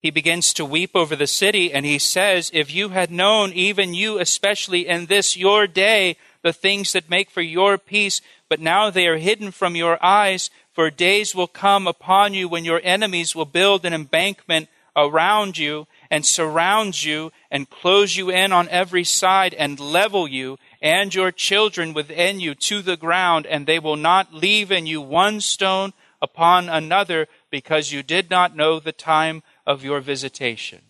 he 0.00 0.10
begins 0.10 0.54
to 0.54 0.64
weep 0.64 0.92
over 0.94 1.14
the 1.14 1.26
city 1.26 1.72
and 1.72 1.84
he 1.84 1.98
says, 1.98 2.50
If 2.54 2.74
you 2.74 2.88
had 2.88 3.10
known, 3.10 3.52
even 3.52 3.92
you 3.92 4.18
especially 4.18 4.88
in 4.88 5.06
this 5.06 5.36
your 5.36 5.66
day, 5.66 6.16
the 6.42 6.54
things 6.54 6.94
that 6.94 7.10
make 7.10 7.30
for 7.30 7.42
your 7.42 7.76
peace, 7.76 8.22
but 8.48 8.60
now 8.60 8.88
they 8.88 9.06
are 9.06 9.18
hidden 9.18 9.50
from 9.50 9.76
your 9.76 10.02
eyes, 10.02 10.48
for 10.72 10.90
days 10.90 11.34
will 11.34 11.46
come 11.46 11.86
upon 11.86 12.32
you 12.32 12.48
when 12.48 12.64
your 12.64 12.80
enemies 12.82 13.36
will 13.36 13.44
build 13.44 13.84
an 13.84 13.92
embankment 13.92 14.68
around 14.96 15.58
you 15.58 15.86
and 16.10 16.24
surround 16.24 17.04
you 17.04 17.30
and 17.50 17.68
close 17.68 18.16
you 18.16 18.30
in 18.30 18.52
on 18.52 18.68
every 18.70 19.04
side 19.04 19.54
and 19.54 19.78
level 19.78 20.26
you 20.26 20.58
and 20.80 21.14
your 21.14 21.30
children 21.30 21.92
within 21.92 22.40
you 22.40 22.54
to 22.54 22.80
the 22.80 22.96
ground, 22.96 23.46
and 23.46 23.66
they 23.66 23.78
will 23.78 23.96
not 23.96 24.32
leave 24.32 24.72
in 24.72 24.86
you 24.86 25.00
one 25.00 25.40
stone 25.40 25.92
upon 26.22 26.68
another 26.68 27.28
because 27.50 27.92
you 27.92 28.02
did 28.02 28.30
not 28.30 28.56
know 28.56 28.80
the 28.80 28.92
time 28.92 29.42
of 29.70 29.84
your 29.84 30.00
visitation. 30.00 30.80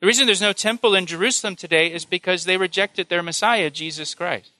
The 0.00 0.06
reason 0.06 0.26
there's 0.26 0.40
no 0.40 0.54
temple 0.54 0.94
in 0.94 1.04
Jerusalem 1.04 1.54
today 1.54 1.92
is 1.92 2.06
because 2.06 2.44
they 2.44 2.56
rejected 2.56 3.08
their 3.08 3.22
Messiah, 3.22 3.68
Jesus 3.68 4.14
Christ. 4.14 4.50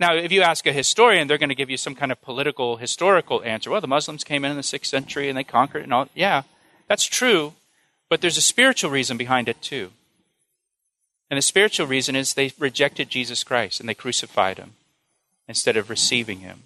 Now, 0.00 0.16
if 0.16 0.32
you 0.32 0.42
ask 0.42 0.66
a 0.66 0.72
historian, 0.72 1.28
they're 1.28 1.38
going 1.38 1.50
to 1.50 1.54
give 1.54 1.70
you 1.70 1.76
some 1.76 1.94
kind 1.94 2.10
of 2.10 2.20
political, 2.22 2.78
historical 2.78 3.42
answer. 3.44 3.70
Well, 3.70 3.80
the 3.80 3.86
Muslims 3.86 4.24
came 4.24 4.44
in 4.44 4.50
in 4.50 4.56
the 4.56 4.62
6th 4.62 4.86
century 4.86 5.28
and 5.28 5.38
they 5.38 5.44
conquered 5.44 5.84
and 5.84 5.92
all. 5.92 6.08
Yeah, 6.14 6.42
that's 6.88 7.04
true, 7.04 7.54
but 8.08 8.20
there's 8.20 8.38
a 8.38 8.42
spiritual 8.42 8.90
reason 8.90 9.16
behind 9.16 9.48
it 9.48 9.62
too. 9.62 9.90
And 11.30 11.38
the 11.38 11.42
spiritual 11.42 11.86
reason 11.86 12.16
is 12.16 12.34
they 12.34 12.52
rejected 12.58 13.10
Jesus 13.10 13.44
Christ 13.44 13.78
and 13.78 13.88
they 13.88 13.94
crucified 13.94 14.58
him 14.58 14.72
instead 15.46 15.76
of 15.76 15.90
receiving 15.90 16.40
him. 16.40 16.64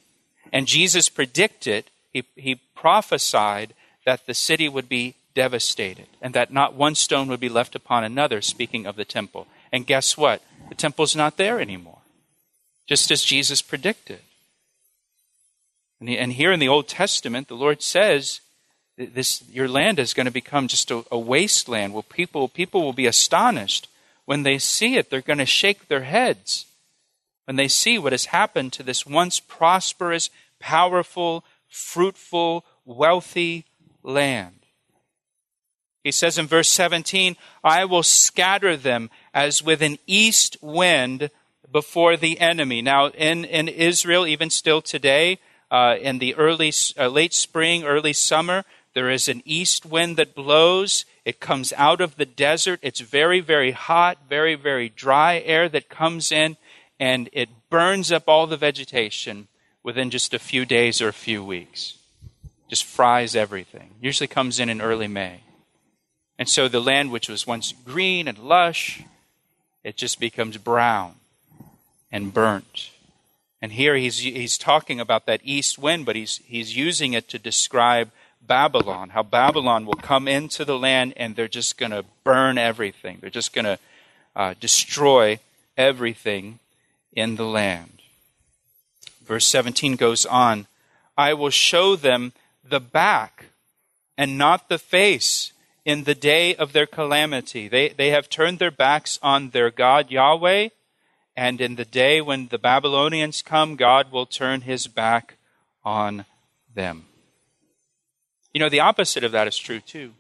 And 0.51 0.67
Jesus 0.67 1.11
predicted, 1.11 1.91
he, 2.11 2.25
he 2.37 2.61
prophesied 2.75 3.75
that 4.07 4.27
the 4.27 4.35
city 4.35 4.69
would 4.69 4.89
be 4.89 5.15
devastated 5.35 6.07
and 6.21 6.35
that 6.35 6.53
not 6.53 6.75
one 6.75 6.95
stone 6.95 7.29
would 7.29 7.41
be 7.41 7.49
left 7.49 7.75
upon 7.75 8.05
another, 8.05 8.41
speaking 8.41 8.87
of 8.87 8.97
the 8.97 9.05
temple. 9.05 9.47
And 9.73 9.87
guess 9.87 10.17
what? 10.17 10.43
The 10.69 10.75
temple's 10.75 11.17
not 11.17 11.37
there 11.37 11.61
anymore, 11.61 11.99
just 12.87 13.11
as 13.11 13.23
Jesus 13.23 13.63
predicted. 13.63 14.21
And, 16.01 16.09
and 16.09 16.33
here 16.33 16.53
in 16.53 16.61
the 16.61 16.69
Old 16.69 16.89
Testament, 16.89 17.49
the 17.49 17.57
Lord 17.57 17.83
says, 17.83 18.41
this, 18.97 19.43
your 19.51 19.69
land 19.69 19.99
is 19.99 20.15
going 20.15 20.27
to 20.27 20.33
become 20.33 20.69
just 20.69 20.91
a, 20.91 21.05
a 21.11 21.19
wasteland 21.19 21.93
where 21.93 22.03
people, 22.03 22.49
people 22.49 22.83
will 22.83 22.93
be 22.93 23.07
astonished. 23.07 23.89
When 24.25 24.45
they 24.45 24.59
see 24.59 24.97
it, 24.97 25.11
they're 25.11 25.21
going 25.21 25.39
to 25.39 25.47
shake 25.47 25.89
their 25.89 26.05
heads. 26.05 26.67
When 27.47 27.57
they 27.57 27.69
see 27.69 27.99
what 27.99 28.13
has 28.13 28.27
happened 28.27 28.73
to 28.75 28.83
this 28.83 29.05
once 29.05 29.41
prosperous, 29.41 30.31
powerful, 30.61 31.45
fruitful, 31.69 32.65
wealthy 32.85 33.65
land. 34.03 34.64
He 36.05 36.13
says 36.13 36.37
in 36.37 36.47
verse 36.47 36.69
17, 36.69 37.35
I 37.65 37.87
will 37.87 38.03
scatter 38.03 38.77
them 38.77 39.09
as 39.33 39.63
with 39.63 39.81
an 39.81 39.99
east 40.07 40.59
wind 40.61 41.31
before 41.73 42.19
the 42.19 42.39
enemy. 42.39 42.83
Now, 42.83 43.09
in, 43.09 43.47
in 43.47 43.69
Israel, 43.69 44.27
even 44.27 44.51
still 44.51 44.83
today, 44.83 45.39
uh, 45.71 45.97
in 45.99 46.19
the 46.19 46.35
early, 46.35 46.73
uh, 46.99 47.09
late 47.09 47.33
spring, 47.33 47.85
early 47.85 48.13
summer, 48.13 48.65
there 48.93 49.11
is 49.11 49.29
an 49.29 49.43
east 49.47 49.87
wind 49.87 50.19
that 50.19 50.35
blows. 50.35 51.07
It 51.25 51.41
comes 51.41 51.73
out 51.73 52.03
of 52.03 52.17
the 52.17 52.27
desert. 52.27 52.81
It's 52.83 53.01
very, 53.01 53.41
very 53.41 53.73
hot, 53.73 54.19
very, 54.29 54.55
very 54.55 54.91
dry 54.91 55.43
air 55.45 55.71
that 55.71 55.89
comes 55.89 56.31
in, 56.31 56.59
and 57.01 57.31
it 57.33 57.49
burns 57.71 58.13
up 58.13 58.25
all 58.29 58.47
the 58.47 58.59
vegetation 58.59 59.49
within 59.83 60.11
just 60.11 60.35
a 60.35 60.39
few 60.39 60.67
days 60.67 61.01
or 61.01 61.09
a 61.09 61.15
few 61.15 61.43
weeks. 61.43 61.97
Just 62.69 62.85
fries 62.85 63.35
everything. 63.35 63.95
Usually 64.03 64.29
comes 64.29 64.61
in 64.61 64.69
in 64.69 64.83
early 64.83 65.09
May. 65.09 65.41
And 66.39 66.49
so 66.49 66.69
the 66.69 66.81
land 66.81 67.13
which 67.13 67.29
was 67.29 67.47
once 67.47 67.73
green 67.85 68.27
and 68.27 68.39
lush, 68.39 69.03
it 69.83 69.97
just 69.97 70.19
becomes 70.19 70.57
brown 70.57 71.15
and 72.11 72.35
burnt. 72.35 72.91
And 73.63 73.73
here 73.73 73.97
he's, 73.97 74.19
he's 74.19 74.59
talking 74.59 75.01
about 75.01 75.27
that 75.27 75.41
east 75.43 75.79
wind, 75.79 76.05
but 76.05 76.17
he's, 76.17 76.37
he's 76.47 76.77
using 76.77 77.13
it 77.13 77.29
to 77.29 77.39
describe 77.39 78.11
Babylon, 78.47 79.11
how 79.11 79.23
Babylon 79.23 79.87
will 79.87 79.95
come 79.95 80.29
into 80.29 80.65
the 80.65 80.79
land 80.79 81.15
and 81.17 81.35
they're 81.35 81.49
just 81.49 81.79
going 81.79 81.93
to 81.93 82.05
burn 82.25 82.59
everything. 82.59 83.19
They're 83.21 83.31
just 83.31 83.55
going 83.55 83.65
to 83.65 83.79
uh, 84.37 84.55
destroy 84.61 85.39
everything 85.77 86.59
in 87.13 87.37
the 87.37 87.47
land. 87.47 88.03
Verse 89.25 89.47
17 89.47 89.97
goes 89.97 90.27
on 90.27 90.67
I 91.17 91.33
will 91.33 91.51
show 91.51 91.97
them 91.97 92.33
the 92.63 92.81
back 92.81 93.47
and 94.19 94.37
not 94.37 94.69
the 94.69 94.79
face 94.79 95.53
in 95.85 96.05
the 96.05 96.15
day 96.15 96.55
of 96.55 96.73
their 96.73 96.87
calamity. 96.87 97.69
They, 97.69 97.91
they 97.91 98.11
have 98.11 98.29
turned 98.29 98.59
their 98.59 98.71
backs 98.71 99.19
on 99.23 99.51
their 99.51 99.71
God 99.71 100.11
Yahweh, 100.11 100.69
and 101.37 101.61
in 101.61 101.77
the 101.77 101.85
day 101.85 102.21
when 102.21 102.49
the 102.49 102.59
Babylonians 102.59 103.43
come, 103.43 103.77
God 103.77 104.11
will 104.11 104.27
turn 104.27 104.63
his 104.63 104.87
back 104.87 105.35
on 105.85 106.25
them. 106.75 107.05
You 108.53 108.61
know, 108.61 108.69
the 108.69 108.81
opposite 108.81 109.25
of 109.25 109.33
that 109.33 109.49
is 109.49 109.59
true 109.59 109.81
too. 109.81 110.13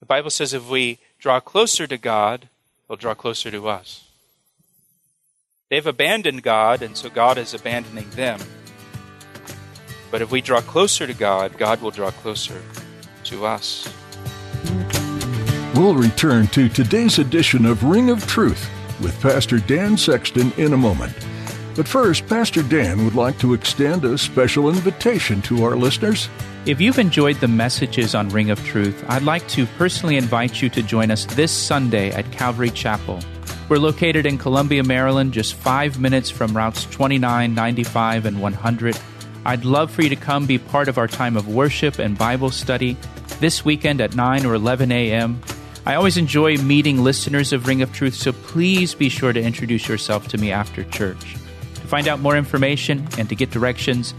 The 0.00 0.06
Bible 0.06 0.30
says 0.30 0.52
if 0.52 0.68
we 0.68 0.98
draw 1.18 1.38
closer 1.38 1.86
to 1.86 1.96
God, 1.96 2.48
he'll 2.88 2.96
draw 2.96 3.14
closer 3.14 3.50
to 3.52 3.68
us. 3.68 4.04
They've 5.70 5.86
abandoned 5.86 6.42
God, 6.42 6.82
and 6.82 6.96
so 6.96 7.08
God 7.08 7.38
is 7.38 7.54
abandoning 7.54 8.10
them. 8.10 8.40
But 10.10 10.20
if 10.20 10.30
we 10.30 10.42
draw 10.42 10.60
closer 10.60 11.06
to 11.06 11.14
God, 11.14 11.56
God 11.56 11.80
will 11.80 11.92
draw 11.92 12.10
closer 12.10 12.60
to 13.24 13.46
us. 13.46 13.88
We'll 15.74 15.94
return 15.94 16.48
to 16.48 16.68
today's 16.68 17.18
edition 17.18 17.64
of 17.64 17.82
Ring 17.82 18.10
of 18.10 18.26
Truth 18.26 18.68
with 19.00 19.18
Pastor 19.22 19.58
Dan 19.58 19.96
Sexton 19.96 20.52
in 20.58 20.74
a 20.74 20.76
moment. 20.76 21.14
But 21.74 21.88
first, 21.88 22.26
Pastor 22.26 22.62
Dan 22.62 23.06
would 23.06 23.14
like 23.14 23.38
to 23.38 23.54
extend 23.54 24.04
a 24.04 24.18
special 24.18 24.68
invitation 24.68 25.40
to 25.42 25.64
our 25.64 25.74
listeners. 25.74 26.28
If 26.66 26.78
you've 26.78 26.98
enjoyed 26.98 27.36
the 27.36 27.48
messages 27.48 28.14
on 28.14 28.28
Ring 28.28 28.50
of 28.50 28.62
Truth, 28.66 29.02
I'd 29.08 29.22
like 29.22 29.48
to 29.48 29.64
personally 29.64 30.18
invite 30.18 30.60
you 30.60 30.68
to 30.68 30.82
join 30.82 31.10
us 31.10 31.24
this 31.24 31.50
Sunday 31.50 32.10
at 32.10 32.30
Calvary 32.32 32.70
Chapel. 32.70 33.20
We're 33.70 33.78
located 33.78 34.26
in 34.26 34.36
Columbia, 34.36 34.84
Maryland, 34.84 35.32
just 35.32 35.54
five 35.54 35.98
minutes 35.98 36.28
from 36.28 36.54
routes 36.54 36.84
29, 36.84 37.54
95, 37.54 38.26
and 38.26 38.42
100. 38.42 38.98
I'd 39.46 39.64
love 39.64 39.90
for 39.90 40.02
you 40.02 40.10
to 40.10 40.16
come 40.16 40.44
be 40.44 40.58
part 40.58 40.88
of 40.88 40.98
our 40.98 41.08
time 41.08 41.34
of 41.34 41.48
worship 41.48 41.98
and 41.98 42.18
Bible 42.18 42.50
study 42.50 42.98
this 43.40 43.64
weekend 43.64 44.02
at 44.02 44.14
9 44.14 44.44
or 44.44 44.54
11 44.54 44.92
a.m. 44.92 45.40
I 45.84 45.96
always 45.96 46.16
enjoy 46.16 46.58
meeting 46.58 47.02
listeners 47.02 47.52
of 47.52 47.66
Ring 47.66 47.82
of 47.82 47.92
Truth, 47.92 48.14
so 48.14 48.32
please 48.32 48.94
be 48.94 49.08
sure 49.08 49.32
to 49.32 49.42
introduce 49.42 49.88
yourself 49.88 50.28
to 50.28 50.38
me 50.38 50.52
after 50.52 50.84
church. 50.84 51.34
To 51.74 51.80
find 51.88 52.06
out 52.06 52.20
more 52.20 52.36
information 52.36 53.08
and 53.18 53.28
to 53.28 53.34
get 53.34 53.50
directions, 53.50 54.12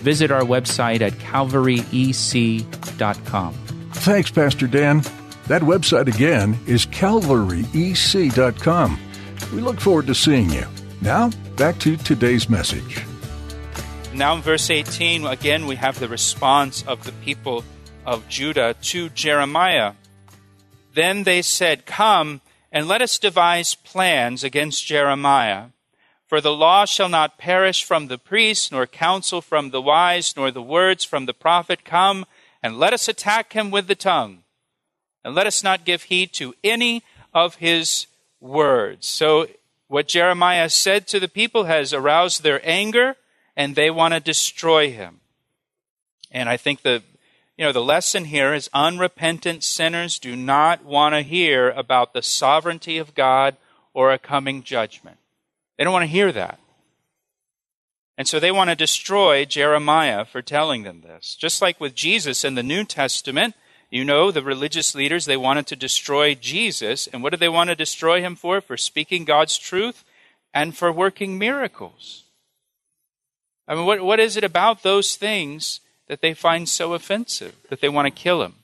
visit 0.00 0.30
our 0.30 0.40
website 0.42 1.02
at 1.02 1.12
calvaryec.com. 1.14 3.54
Thanks, 3.92 4.30
Pastor 4.30 4.66
Dan. 4.66 5.02
That 5.48 5.60
website 5.62 6.06
again 6.06 6.58
is 6.66 6.86
calvaryec.com. 6.86 8.98
We 9.52 9.60
look 9.60 9.80
forward 9.80 10.06
to 10.06 10.14
seeing 10.14 10.48
you. 10.50 10.64
Now, 11.02 11.28
back 11.56 11.78
to 11.80 11.98
today's 11.98 12.48
message. 12.48 13.04
Now, 14.14 14.36
in 14.36 14.42
verse 14.42 14.70
18, 14.70 15.26
again, 15.26 15.66
we 15.66 15.76
have 15.76 15.98
the 15.98 16.08
response 16.08 16.82
of 16.86 17.04
the 17.04 17.12
people 17.12 17.62
of 18.06 18.26
Judah 18.28 18.74
to 18.82 19.08
Jeremiah. 19.10 19.92
Then 20.92 21.24
they 21.24 21.42
said, 21.42 21.86
Come 21.86 22.40
and 22.72 22.86
let 22.86 23.02
us 23.02 23.18
devise 23.18 23.74
plans 23.74 24.44
against 24.44 24.86
Jeremiah. 24.86 25.66
For 26.26 26.40
the 26.40 26.52
law 26.52 26.84
shall 26.84 27.08
not 27.08 27.38
perish 27.38 27.82
from 27.82 28.06
the 28.06 28.18
priest, 28.18 28.70
nor 28.70 28.86
counsel 28.86 29.40
from 29.40 29.70
the 29.70 29.82
wise, 29.82 30.36
nor 30.36 30.50
the 30.50 30.62
words 30.62 31.04
from 31.04 31.26
the 31.26 31.34
prophet. 31.34 31.84
Come 31.84 32.24
and 32.62 32.78
let 32.78 32.92
us 32.92 33.08
attack 33.08 33.52
him 33.52 33.70
with 33.70 33.88
the 33.88 33.96
tongue. 33.96 34.44
And 35.24 35.34
let 35.34 35.46
us 35.46 35.64
not 35.64 35.84
give 35.84 36.04
heed 36.04 36.32
to 36.34 36.54
any 36.62 37.02
of 37.34 37.56
his 37.56 38.06
words. 38.40 39.06
So, 39.08 39.48
what 39.88 40.06
Jeremiah 40.06 40.70
said 40.70 41.08
to 41.08 41.18
the 41.18 41.28
people 41.28 41.64
has 41.64 41.92
aroused 41.92 42.42
their 42.42 42.60
anger, 42.62 43.16
and 43.56 43.74
they 43.74 43.90
want 43.90 44.14
to 44.14 44.20
destroy 44.20 44.92
him. 44.92 45.20
And 46.30 46.48
I 46.48 46.56
think 46.56 46.82
the 46.82 47.02
you 47.60 47.66
know, 47.66 47.72
the 47.72 47.82
lesson 47.82 48.24
here 48.24 48.54
is 48.54 48.70
unrepentant 48.72 49.62
sinners 49.62 50.18
do 50.18 50.34
not 50.34 50.82
want 50.82 51.14
to 51.14 51.20
hear 51.20 51.68
about 51.68 52.14
the 52.14 52.22
sovereignty 52.22 52.96
of 52.96 53.14
God 53.14 53.54
or 53.92 54.10
a 54.10 54.18
coming 54.18 54.62
judgment. 54.62 55.18
They 55.76 55.84
don't 55.84 55.92
want 55.92 56.04
to 56.04 56.10
hear 56.10 56.32
that. 56.32 56.58
And 58.16 58.26
so 58.26 58.40
they 58.40 58.50
want 58.50 58.70
to 58.70 58.76
destroy 58.76 59.44
Jeremiah 59.44 60.24
for 60.24 60.40
telling 60.40 60.84
them 60.84 61.02
this. 61.02 61.36
Just 61.38 61.60
like 61.60 61.78
with 61.78 61.94
Jesus 61.94 62.46
in 62.46 62.54
the 62.54 62.62
New 62.62 62.82
Testament, 62.82 63.54
you 63.90 64.06
know, 64.06 64.30
the 64.30 64.42
religious 64.42 64.94
leaders, 64.94 65.26
they 65.26 65.36
wanted 65.36 65.66
to 65.66 65.76
destroy 65.76 66.34
Jesus. 66.34 67.08
And 67.08 67.22
what 67.22 67.28
did 67.28 67.40
they 67.40 67.50
want 67.50 67.68
to 67.68 67.76
destroy 67.76 68.22
him 68.22 68.36
for? 68.36 68.62
For 68.62 68.78
speaking 68.78 69.26
God's 69.26 69.58
truth 69.58 70.02
and 70.54 70.74
for 70.74 70.90
working 70.90 71.36
miracles. 71.36 72.24
I 73.68 73.74
mean, 73.74 73.84
what, 73.84 74.00
what 74.00 74.18
is 74.18 74.38
it 74.38 74.44
about 74.44 74.82
those 74.82 75.14
things 75.14 75.80
that 76.10 76.22
they 76.22 76.34
find 76.34 76.68
so 76.68 76.92
offensive 76.94 77.54
that 77.68 77.80
they 77.80 77.88
want 77.88 78.04
to 78.04 78.10
kill 78.10 78.42
him. 78.42 78.54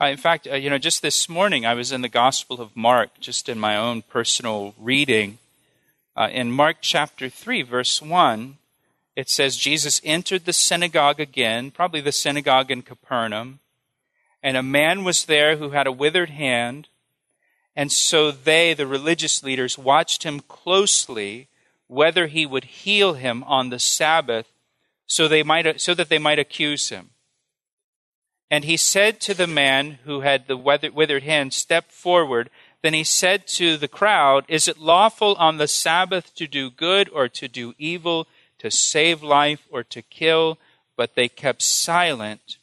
Uh, 0.00 0.06
in 0.06 0.16
fact, 0.16 0.48
uh, 0.50 0.54
you 0.54 0.70
know, 0.70 0.78
just 0.78 1.02
this 1.02 1.28
morning 1.28 1.66
I 1.66 1.74
was 1.74 1.92
in 1.92 2.00
the 2.00 2.08
Gospel 2.08 2.62
of 2.62 2.74
Mark, 2.74 3.20
just 3.20 3.46
in 3.46 3.60
my 3.60 3.76
own 3.76 4.00
personal 4.00 4.74
reading. 4.78 5.36
Uh, 6.16 6.30
in 6.32 6.50
Mark 6.50 6.78
chapter 6.80 7.28
3, 7.28 7.60
verse 7.60 8.00
1, 8.00 8.56
it 9.14 9.28
says 9.28 9.58
Jesus 9.58 10.00
entered 10.02 10.46
the 10.46 10.54
synagogue 10.54 11.20
again, 11.20 11.70
probably 11.70 12.00
the 12.00 12.10
synagogue 12.10 12.70
in 12.70 12.80
Capernaum, 12.80 13.58
and 14.42 14.56
a 14.56 14.62
man 14.62 15.04
was 15.04 15.26
there 15.26 15.58
who 15.58 15.70
had 15.70 15.86
a 15.86 15.92
withered 15.92 16.30
hand. 16.30 16.88
And 17.76 17.92
so 17.92 18.30
they, 18.30 18.72
the 18.72 18.86
religious 18.86 19.42
leaders, 19.42 19.76
watched 19.76 20.22
him 20.22 20.40
closely 20.40 21.48
whether 21.86 22.28
he 22.28 22.46
would 22.46 22.64
heal 22.64 23.12
him 23.12 23.44
on 23.44 23.68
the 23.68 23.78
Sabbath 23.78 24.49
so, 25.10 25.26
they 25.26 25.42
might, 25.42 25.80
so 25.80 25.92
that 25.92 26.08
they 26.08 26.20
might 26.20 26.38
accuse 26.38 26.88
him. 26.88 27.10
And 28.48 28.64
he 28.64 28.76
said 28.76 29.20
to 29.22 29.34
the 29.34 29.48
man 29.48 29.98
who 30.04 30.20
had 30.20 30.46
the 30.46 30.56
withered 30.56 31.24
hand, 31.24 31.52
Step 31.52 31.90
forward. 31.90 32.48
Then 32.80 32.94
he 32.94 33.02
said 33.02 33.48
to 33.48 33.76
the 33.76 33.88
crowd, 33.88 34.44
Is 34.46 34.68
it 34.68 34.78
lawful 34.78 35.34
on 35.34 35.56
the 35.56 35.66
Sabbath 35.66 36.32
to 36.36 36.46
do 36.46 36.70
good 36.70 37.08
or 37.08 37.28
to 37.28 37.48
do 37.48 37.74
evil, 37.76 38.28
to 38.60 38.70
save 38.70 39.20
life 39.20 39.66
or 39.68 39.82
to 39.82 40.00
kill? 40.00 40.58
But 40.96 41.16
they 41.16 41.28
kept 41.28 41.62
silent. 41.62 42.58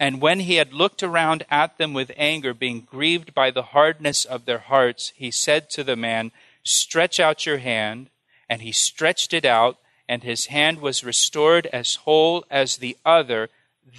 And 0.00 0.20
when 0.20 0.40
he 0.40 0.56
had 0.56 0.72
looked 0.72 1.04
around 1.04 1.44
at 1.52 1.78
them 1.78 1.94
with 1.94 2.10
anger, 2.16 2.52
being 2.52 2.80
grieved 2.80 3.32
by 3.32 3.52
the 3.52 3.62
hardness 3.62 4.24
of 4.24 4.44
their 4.44 4.58
hearts, 4.58 5.12
he 5.14 5.30
said 5.30 5.70
to 5.70 5.84
the 5.84 5.94
man, 5.94 6.32
Stretch 6.64 7.20
out 7.20 7.46
your 7.46 7.58
hand. 7.58 8.10
And 8.48 8.60
he 8.60 8.72
stretched 8.72 9.32
it 9.32 9.44
out 9.44 9.78
and 10.12 10.24
his 10.24 10.46
hand 10.46 10.78
was 10.82 11.02
restored 11.02 11.64
as 11.72 11.94
whole 11.94 12.44
as 12.50 12.76
the 12.76 12.98
other. 13.02 13.48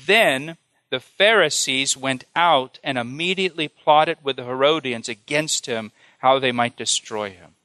Then 0.06 0.58
the 0.92 1.00
Pharisees 1.00 1.98
went 1.98 2.26
out 2.36 2.78
and 2.84 3.00
immediately 3.00 3.68
plotted 3.68 4.20
with 4.22 4.36
the 4.36 4.44
Herodians 4.44 5.10
against 5.10 5.66
him 5.66 5.92
how 6.20 6.38
they 6.38 6.52
might 6.52 6.78
destroy 6.78 7.32
him. 7.32 7.56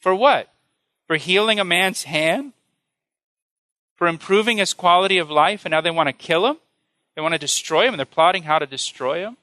For 0.00 0.14
what? 0.14 0.50
For 1.06 1.16
healing 1.16 1.60
a 1.60 1.64
man's 1.64 2.04
hand? 2.04 2.54
For 3.96 4.06
improving 4.06 4.56
his 4.56 4.72
quality 4.72 5.18
of 5.18 5.28
life, 5.28 5.66
and 5.66 5.72
now 5.72 5.82
they 5.82 5.90
want 5.90 6.06
to 6.06 6.14
kill 6.14 6.46
him? 6.46 6.56
They 7.14 7.20
want 7.20 7.34
to 7.34 7.38
destroy 7.38 7.82
him, 7.82 7.92
and 7.92 7.98
they're 7.98 8.06
plotting 8.06 8.44
how 8.44 8.58
to 8.58 8.66
destroy 8.66 9.18
him? 9.18 9.36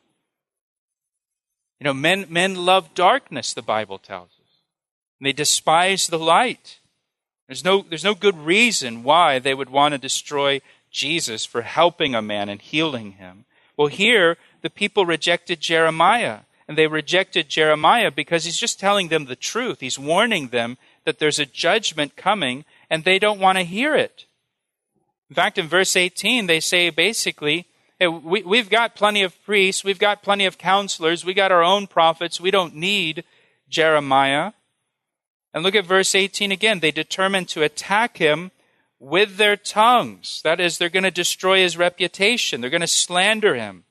You 1.80 1.84
know, 1.84 1.94
men, 1.94 2.26
men 2.28 2.56
love 2.56 2.96
darkness, 2.96 3.54
the 3.54 3.62
Bible 3.62 4.00
tells 4.00 4.30
us. 4.30 4.62
And 5.20 5.28
they 5.28 5.32
despise 5.32 6.08
the 6.08 6.18
light. 6.18 6.80
There's 7.52 7.66
no, 7.66 7.84
there's 7.90 8.06
no 8.06 8.16
good 8.16 8.38
reason 8.38 9.04
why 9.04 9.38
they 9.38 9.54
would 9.54 9.70
want 9.70 9.92
to 9.92 9.98
destroy 9.98 10.62
Jesus 10.90 11.44
for 11.44 11.64
helping 11.64 12.16
a 12.16 12.22
man 12.22 12.48
and 12.48 12.62
healing 12.62 13.12
him. 13.12 13.44
Well, 13.76 13.90
here, 13.90 14.38
the 14.62 14.70
people 14.70 15.06
rejected 15.06 15.60
Jeremiah. 15.60 16.44
And 16.66 16.78
they 16.78 16.88
rejected 16.88 17.50
Jeremiah 17.50 18.10
because 18.10 18.46
he's 18.46 18.56
just 18.56 18.80
telling 18.80 19.10
them 19.10 19.26
the 19.26 19.36
truth. 19.36 19.82
He's 19.82 20.00
warning 20.00 20.48
them 20.48 20.78
that 21.04 21.20
there's 21.20 21.40
a 21.40 21.46
judgment 21.46 22.16
coming, 22.16 22.64
and 22.90 23.04
they 23.04 23.20
don't 23.20 23.42
want 23.42 23.58
to 23.58 23.66
hear 23.66 23.98
it. 23.98 24.28
In 25.30 25.36
fact, 25.36 25.58
in 25.58 25.68
verse 25.68 25.98
18, 25.98 26.48
they 26.48 26.62
say 26.62 26.90
basically, 26.90 27.68
hey, 28.00 28.08
we, 28.08 28.44
we've 28.44 28.70
got 28.70 28.96
plenty 28.96 29.24
of 29.24 29.44
priests, 29.44 29.84
we've 29.84 30.00
got 30.00 30.24
plenty 30.24 30.46
of 30.46 30.58
counselors, 30.58 31.26
we 31.26 31.34
got 31.34 31.52
our 31.52 31.64
own 31.64 31.86
prophets, 31.86 32.40
we 32.40 32.50
don't 32.50 32.78
need 32.78 33.26
Jeremiah. 33.68 34.54
And 35.54 35.64
look 35.64 35.76
at 35.76 35.86
verse 35.86 36.16
18 36.16 36.52
again. 36.52 36.80
They 36.80 36.92
determined 36.92 37.50
to 37.50 37.64
attack 37.64 38.18
him 38.18 38.52
with 39.00 39.38
their 39.38 39.58
tongues. 39.58 40.42
That 40.44 40.60
is, 40.60 40.78
they're 40.78 40.90
going 40.90 41.04
to 41.04 41.12
destroy 41.12 41.60
his 41.60 41.76
reputation. 41.76 42.62
They're 42.62 42.70
going 42.70 42.82
to 42.82 42.88
slander 42.88 43.56
him. 43.56 43.84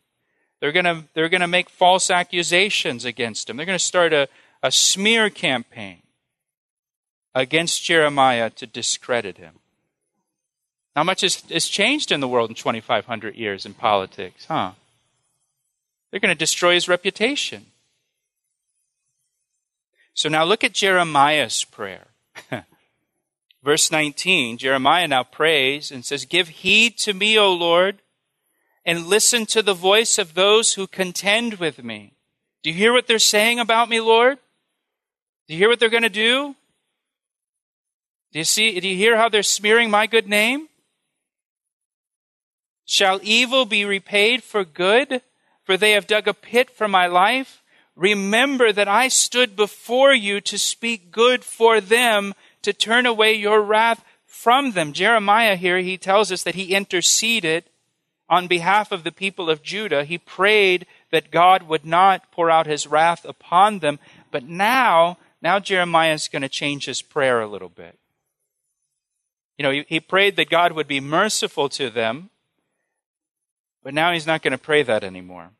They're 0.60 0.72
going 0.72 0.84
to, 0.84 1.04
they're 1.14 1.28
going 1.28 1.40
to 1.40 1.48
make 1.48 1.68
false 1.68 2.10
accusations 2.10 3.04
against 3.04 3.48
him. 3.48 3.56
They're 3.56 3.66
going 3.66 3.78
to 3.78 3.84
start 3.84 4.12
a, 4.12 4.28
a 4.62 4.70
smear 4.70 5.30
campaign 5.30 6.02
against 7.34 7.82
Jeremiah 7.82 8.50
to 8.50 8.66
discredit 8.66 9.38
him. 9.38 9.54
How 10.94 11.04
much 11.04 11.22
has, 11.22 11.42
has 11.50 11.66
changed 11.66 12.12
in 12.12 12.20
the 12.20 12.28
world 12.28 12.50
in 12.50 12.56
2,500 12.56 13.34
years 13.34 13.64
in 13.64 13.74
politics, 13.74 14.46
huh? 14.46 14.72
They're 16.10 16.20
going 16.20 16.34
to 16.34 16.38
destroy 16.38 16.74
his 16.74 16.88
reputation. 16.88 17.66
So 20.20 20.28
now 20.28 20.44
look 20.44 20.62
at 20.62 20.74
Jeremiah's 20.74 21.64
prayer. 21.64 22.08
Verse 23.64 23.90
19, 23.90 24.58
Jeremiah 24.58 25.08
now 25.08 25.24
prays 25.24 25.90
and 25.90 26.04
says, 26.04 26.26
Give 26.26 26.48
heed 26.48 26.98
to 26.98 27.14
me, 27.14 27.38
O 27.38 27.50
Lord, 27.50 28.02
and 28.84 29.06
listen 29.06 29.46
to 29.46 29.62
the 29.62 29.72
voice 29.72 30.18
of 30.18 30.34
those 30.34 30.74
who 30.74 30.86
contend 30.86 31.54
with 31.54 31.82
me. 31.82 32.12
Do 32.62 32.68
you 32.68 32.76
hear 32.76 32.92
what 32.92 33.06
they're 33.06 33.18
saying 33.18 33.60
about 33.60 33.88
me, 33.88 33.98
Lord? 33.98 34.36
Do 35.48 35.54
you 35.54 35.58
hear 35.58 35.70
what 35.70 35.80
they're 35.80 35.88
going 35.88 36.02
to 36.02 36.10
do? 36.10 36.54
Do 38.32 38.40
you 38.40 38.44
see, 38.44 38.78
do 38.78 38.88
you 38.88 38.96
hear 38.96 39.16
how 39.16 39.30
they're 39.30 39.42
smearing 39.42 39.88
my 39.88 40.06
good 40.06 40.28
name? 40.28 40.68
Shall 42.84 43.20
evil 43.22 43.64
be 43.64 43.86
repaid 43.86 44.44
for 44.44 44.66
good? 44.66 45.22
For 45.64 45.78
they 45.78 45.92
have 45.92 46.06
dug 46.06 46.28
a 46.28 46.34
pit 46.34 46.68
for 46.68 46.88
my 46.88 47.06
life. 47.06 47.59
Remember 48.00 48.72
that 48.72 48.88
I 48.88 49.08
stood 49.08 49.54
before 49.54 50.14
you 50.14 50.40
to 50.40 50.56
speak 50.56 51.10
good 51.10 51.44
for 51.44 51.82
them, 51.82 52.32
to 52.62 52.72
turn 52.72 53.04
away 53.04 53.34
your 53.34 53.60
wrath 53.60 54.02
from 54.24 54.72
them. 54.72 54.94
Jeremiah 54.94 55.54
here, 55.54 55.80
he 55.80 55.98
tells 55.98 56.32
us 56.32 56.42
that 56.44 56.54
he 56.54 56.74
interceded 56.74 57.64
on 58.26 58.46
behalf 58.46 58.90
of 58.90 59.04
the 59.04 59.12
people 59.12 59.50
of 59.50 59.62
Judah. 59.62 60.04
He 60.04 60.16
prayed 60.16 60.86
that 61.10 61.30
God 61.30 61.64
would 61.64 61.84
not 61.84 62.32
pour 62.32 62.50
out 62.50 62.66
his 62.66 62.86
wrath 62.86 63.26
upon 63.26 63.80
them. 63.80 63.98
But 64.30 64.44
now, 64.44 65.18
now 65.42 65.58
Jeremiah 65.58 66.14
is 66.14 66.28
going 66.28 66.40
to 66.40 66.48
change 66.48 66.86
his 66.86 67.02
prayer 67.02 67.42
a 67.42 67.46
little 67.46 67.68
bit. 67.68 67.98
You 69.58 69.62
know, 69.64 69.72
he, 69.72 69.84
he 69.86 70.00
prayed 70.00 70.36
that 70.36 70.48
God 70.48 70.72
would 70.72 70.88
be 70.88 71.00
merciful 71.00 71.68
to 71.68 71.90
them, 71.90 72.30
but 73.82 73.92
now 73.92 74.10
he's 74.14 74.26
not 74.26 74.40
going 74.40 74.52
to 74.52 74.58
pray 74.58 74.82
that 74.84 75.04
anymore. 75.04 75.50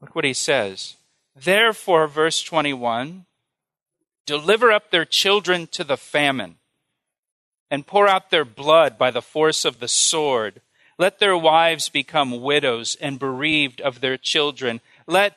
Look 0.00 0.14
what 0.14 0.24
he 0.24 0.32
says. 0.32 0.96
Therefore, 1.36 2.06
verse 2.06 2.42
21 2.42 3.26
deliver 4.24 4.72
up 4.72 4.90
their 4.90 5.04
children 5.04 5.68
to 5.68 5.84
the 5.84 5.96
famine 5.96 6.56
and 7.70 7.86
pour 7.86 8.08
out 8.08 8.30
their 8.30 8.44
blood 8.44 8.98
by 8.98 9.10
the 9.10 9.22
force 9.22 9.64
of 9.64 9.78
the 9.78 9.88
sword. 9.88 10.60
Let 10.98 11.18
their 11.18 11.36
wives 11.36 11.88
become 11.88 12.40
widows 12.40 12.96
and 13.00 13.18
bereaved 13.18 13.80
of 13.80 14.00
their 14.00 14.16
children. 14.16 14.80
Let, 15.06 15.36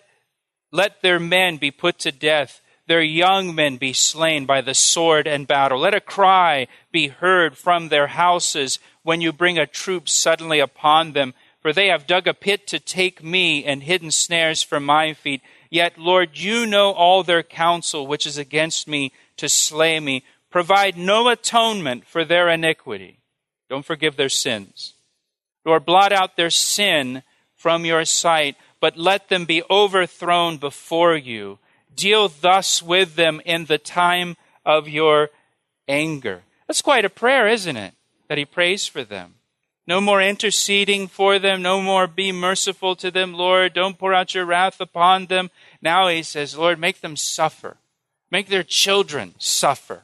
let 0.72 1.02
their 1.02 1.20
men 1.20 1.58
be 1.58 1.70
put 1.70 2.00
to 2.00 2.12
death, 2.12 2.62
their 2.88 3.02
young 3.02 3.54
men 3.54 3.78
be 3.78 3.94
slain 3.94 4.48
by 4.48 4.62
the 4.62 4.74
sword 4.74 5.28
and 5.28 5.48
battle. 5.48 5.80
Let 5.80 5.94
a 5.94 6.02
cry 6.02 6.68
be 6.92 7.10
heard 7.10 7.58
from 7.58 7.90
their 7.90 8.08
houses 8.08 8.80
when 9.04 9.22
you 9.22 9.32
bring 9.32 9.60
a 9.60 9.68
troop 9.68 10.10
suddenly 10.10 10.60
upon 10.60 11.12
them. 11.12 11.36
For 11.62 11.74
they 11.74 11.88
have 11.88 12.08
dug 12.08 12.26
a 12.26 12.34
pit 12.34 12.68
to 12.68 12.80
take 12.80 13.22
me 13.24 13.66
and 13.66 13.84
hidden 13.84 14.12
snares 14.12 14.64
for 14.64 14.80
my 14.80 15.14
feet. 15.14 15.42
Yet, 15.70 15.98
Lord, 15.98 16.38
you 16.38 16.66
know 16.66 16.92
all 16.92 17.24
their 17.24 17.44
counsel, 17.44 18.08
which 18.08 18.26
is 18.26 18.38
against 18.38 18.88
me 18.88 19.12
to 19.38 19.48
slay 19.48 20.00
me. 20.00 20.24
Provide 20.50 20.98
no 20.98 21.30
atonement 21.30 22.06
for 22.06 22.26
their 22.26 22.50
iniquity. 22.50 23.20
Don't 23.70 23.86
forgive 23.86 24.16
their 24.16 24.30
sins. 24.30 24.94
Nor 25.66 25.80
blot 25.80 26.12
out 26.12 26.36
their 26.36 26.50
sin 26.50 27.22
from 27.56 27.86
your 27.86 28.06
sight, 28.06 28.56
but 28.80 28.98
let 28.98 29.30
them 29.30 29.46
be 29.46 29.62
overthrown 29.70 30.58
before 30.58 31.16
you. 31.16 31.60
Deal 31.94 32.30
thus 32.30 32.82
with 32.82 33.16
them 33.16 33.42
in 33.46 33.66
the 33.66 33.78
time 33.78 34.38
of 34.66 34.88
your 34.88 35.30
anger. 35.88 36.44
That's 36.68 36.82
quite 36.82 37.06
a 37.06 37.10
prayer, 37.10 37.48
isn't 37.48 37.78
it? 37.78 37.94
That 38.28 38.38
he 38.38 38.46
prays 38.46 38.88
for 38.88 39.04
them. 39.04 39.36
No 39.90 40.00
more 40.00 40.22
interceding 40.22 41.08
for 41.08 41.40
them. 41.40 41.64
No 41.64 41.82
more 41.82 42.06
be 42.06 42.32
merciful 42.32 42.96
to 42.98 43.10
them, 43.10 43.34
Lord. 43.34 43.74
Don't 43.74 43.98
pour 43.98 44.14
out 44.14 44.36
your 44.36 44.46
wrath 44.46 44.80
upon 44.80 45.26
them. 45.26 45.50
Now 45.82 46.08
he 46.10 46.22
says, 46.22 46.56
Lord, 46.56 46.80
make 46.80 47.02
them 47.02 47.18
suffer. 47.18 47.78
Make 48.30 48.50
their 48.50 48.62
children 48.62 49.34
suffer. 49.40 50.04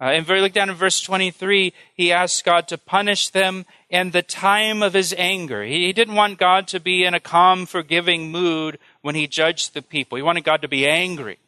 Uh, 0.00 0.04
and 0.04 0.26
look 0.26 0.54
down 0.54 0.70
in 0.70 0.74
verse 0.74 1.02
23, 1.02 1.74
he 1.92 2.12
asks 2.12 2.40
God 2.40 2.66
to 2.68 2.78
punish 2.78 3.28
them 3.28 3.66
in 3.90 4.12
the 4.12 4.22
time 4.22 4.82
of 4.82 4.94
his 4.94 5.14
anger. 5.18 5.64
He, 5.64 5.84
he 5.84 5.92
didn't 5.92 6.14
want 6.14 6.38
God 6.38 6.66
to 6.68 6.80
be 6.80 7.04
in 7.04 7.12
a 7.12 7.20
calm, 7.20 7.66
forgiving 7.66 8.30
mood 8.30 8.78
when 9.02 9.14
he 9.14 9.26
judged 9.26 9.74
the 9.74 9.82
people. 9.82 10.16
He 10.16 10.22
wanted 10.22 10.44
God 10.44 10.62
to 10.62 10.68
be 10.68 10.88
angry 10.88 11.38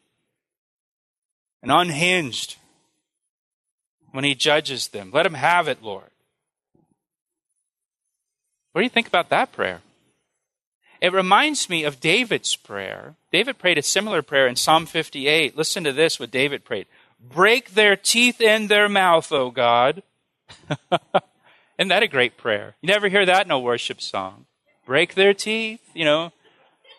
and 1.63 1.73
unhinged 1.73 2.57
when 4.11 4.25
he 4.25 4.35
judges 4.35 4.89
them. 4.89 5.11
Let 5.11 5.25
him 5.25 5.35
have 5.35 5.69
it, 5.69 5.83
Lord. 5.83 6.10
What 8.73 8.81
do 8.81 8.85
you 8.85 8.91
think 8.91 9.09
about 9.09 9.29
that 9.31 9.53
prayer? 9.53 9.81
It 11.01 11.13
reminds 11.13 11.69
me 11.69 11.85
of 11.85 12.01
David's 12.01 12.57
prayer. 12.57 13.15
David 13.33 13.59
prayed 13.59 13.79
a 13.79 13.83
similar 13.83 14.23
prayer 14.23 14.47
in 14.47 14.57
Psalm 14.57 14.87
58. 14.87 15.57
Listen 15.57 15.85
to 15.85 15.93
this 15.93 16.21
what 16.21 16.31
David 16.31 16.65
prayed 16.65 16.87
Break 17.21 17.73
their 17.73 17.97
teeth 17.97 18.41
in 18.41 18.69
their 18.69 18.89
mouth, 18.89 19.33
O 19.33 19.51
God. 19.51 20.03
Isn't 21.79 21.89
that 21.89 22.03
a 22.03 22.09
great 22.09 22.37
prayer? 22.37 22.77
You 22.81 22.89
never 22.89 23.09
hear 23.09 23.25
that 23.27 23.47
in 23.47 23.51
a 23.51 23.59
worship 23.59 24.01
song. 24.01 24.47
Break 24.87 25.15
their 25.15 25.33
teeth, 25.33 25.81
you 25.95 26.05
know, 26.05 26.33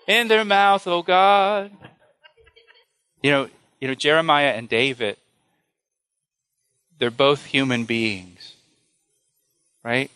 in 0.07 0.27
their 0.27 0.45
mouth, 0.45 0.87
O 0.87 1.03
God. 1.03 1.71
You 3.21 3.31
know, 3.31 3.49
you 3.79 3.87
know, 3.87 3.95
Jeremiah 3.95 4.51
and 4.51 4.67
David, 4.67 5.17
they're 6.97 7.11
both 7.11 7.45
human 7.45 7.85
beings. 7.85 8.55
Right? 9.83 10.11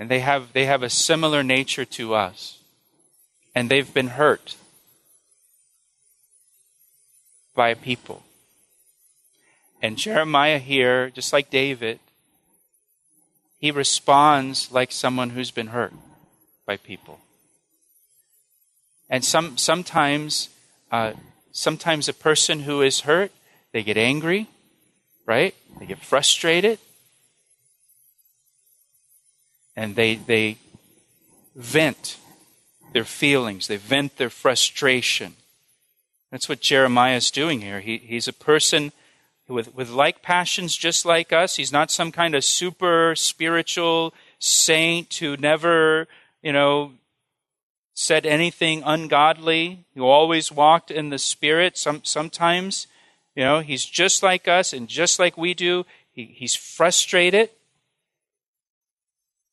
And 0.00 0.08
they 0.08 0.20
have 0.20 0.54
they 0.54 0.64
have 0.64 0.82
a 0.82 0.88
similar 0.88 1.42
nature 1.42 1.84
to 1.84 2.14
us. 2.14 2.58
And 3.54 3.68
they've 3.68 3.92
been 3.92 4.08
hurt 4.08 4.56
by 7.54 7.74
people. 7.74 8.22
And 9.82 9.98
Jeremiah 9.98 10.58
here, 10.58 11.10
just 11.10 11.34
like 11.34 11.50
David, 11.50 12.00
he 13.58 13.70
responds 13.70 14.72
like 14.72 14.90
someone 14.90 15.30
who's 15.30 15.50
been 15.50 15.66
hurt 15.66 15.92
by 16.64 16.78
people. 16.78 17.20
And 19.10 19.22
some, 19.22 19.58
sometimes, 19.58 20.48
uh, 20.90 21.12
sometimes 21.52 22.08
a 22.08 22.14
person 22.14 22.60
who 22.60 22.80
is 22.80 23.00
hurt, 23.00 23.32
they 23.72 23.82
get 23.82 23.98
angry, 23.98 24.46
right? 25.26 25.54
They 25.78 25.84
get 25.84 25.98
frustrated. 25.98 26.78
And 29.80 29.96
they, 29.96 30.16
they 30.16 30.58
vent 31.56 32.18
their 32.92 33.06
feelings, 33.06 33.66
they 33.66 33.78
vent 33.78 34.18
their 34.18 34.28
frustration. 34.28 35.36
That's 36.30 36.50
what 36.50 36.60
Jeremiah 36.60 37.16
is 37.16 37.30
doing 37.30 37.62
here. 37.62 37.80
He, 37.80 37.96
he's 37.96 38.28
a 38.28 38.34
person 38.34 38.92
with, 39.48 39.74
with 39.74 39.88
like 39.88 40.20
passions 40.20 40.76
just 40.76 41.06
like 41.06 41.32
us. 41.32 41.56
He's 41.56 41.72
not 41.72 41.90
some 41.90 42.12
kind 42.12 42.34
of 42.34 42.44
super 42.44 43.14
spiritual 43.16 44.12
saint 44.38 45.14
who 45.14 45.38
never, 45.38 46.08
you 46.42 46.52
know, 46.52 46.92
said 47.94 48.26
anything 48.26 48.82
ungodly, 48.84 49.86
who 49.94 50.04
always 50.04 50.52
walked 50.52 50.90
in 50.90 51.08
the 51.08 51.18
Spirit. 51.18 51.78
Some, 51.78 52.04
sometimes, 52.04 52.86
you 53.34 53.44
know, 53.44 53.60
he's 53.60 53.86
just 53.86 54.22
like 54.22 54.46
us 54.46 54.74
and 54.74 54.88
just 54.88 55.18
like 55.18 55.38
we 55.38 55.54
do. 55.54 55.86
He, 56.12 56.26
he's 56.26 56.54
frustrated 56.54 57.48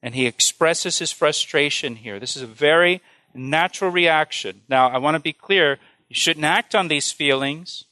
and 0.01 0.15
he 0.15 0.25
expresses 0.25 0.99
his 0.99 1.11
frustration 1.11 1.97
here. 1.97 2.19
This 2.19 2.35
is 2.35 2.43
a 2.43 2.47
very 2.47 3.01
natural 3.33 3.91
reaction. 3.91 4.61
Now, 4.69 4.89
I 4.89 4.97
want 4.97 5.15
to 5.15 5.19
be 5.19 5.33
clear 5.33 5.79
you 6.09 6.15
shouldn't 6.15 6.45
act 6.45 6.75
on 6.75 6.87
these 6.87 7.11
feelings. 7.11 7.85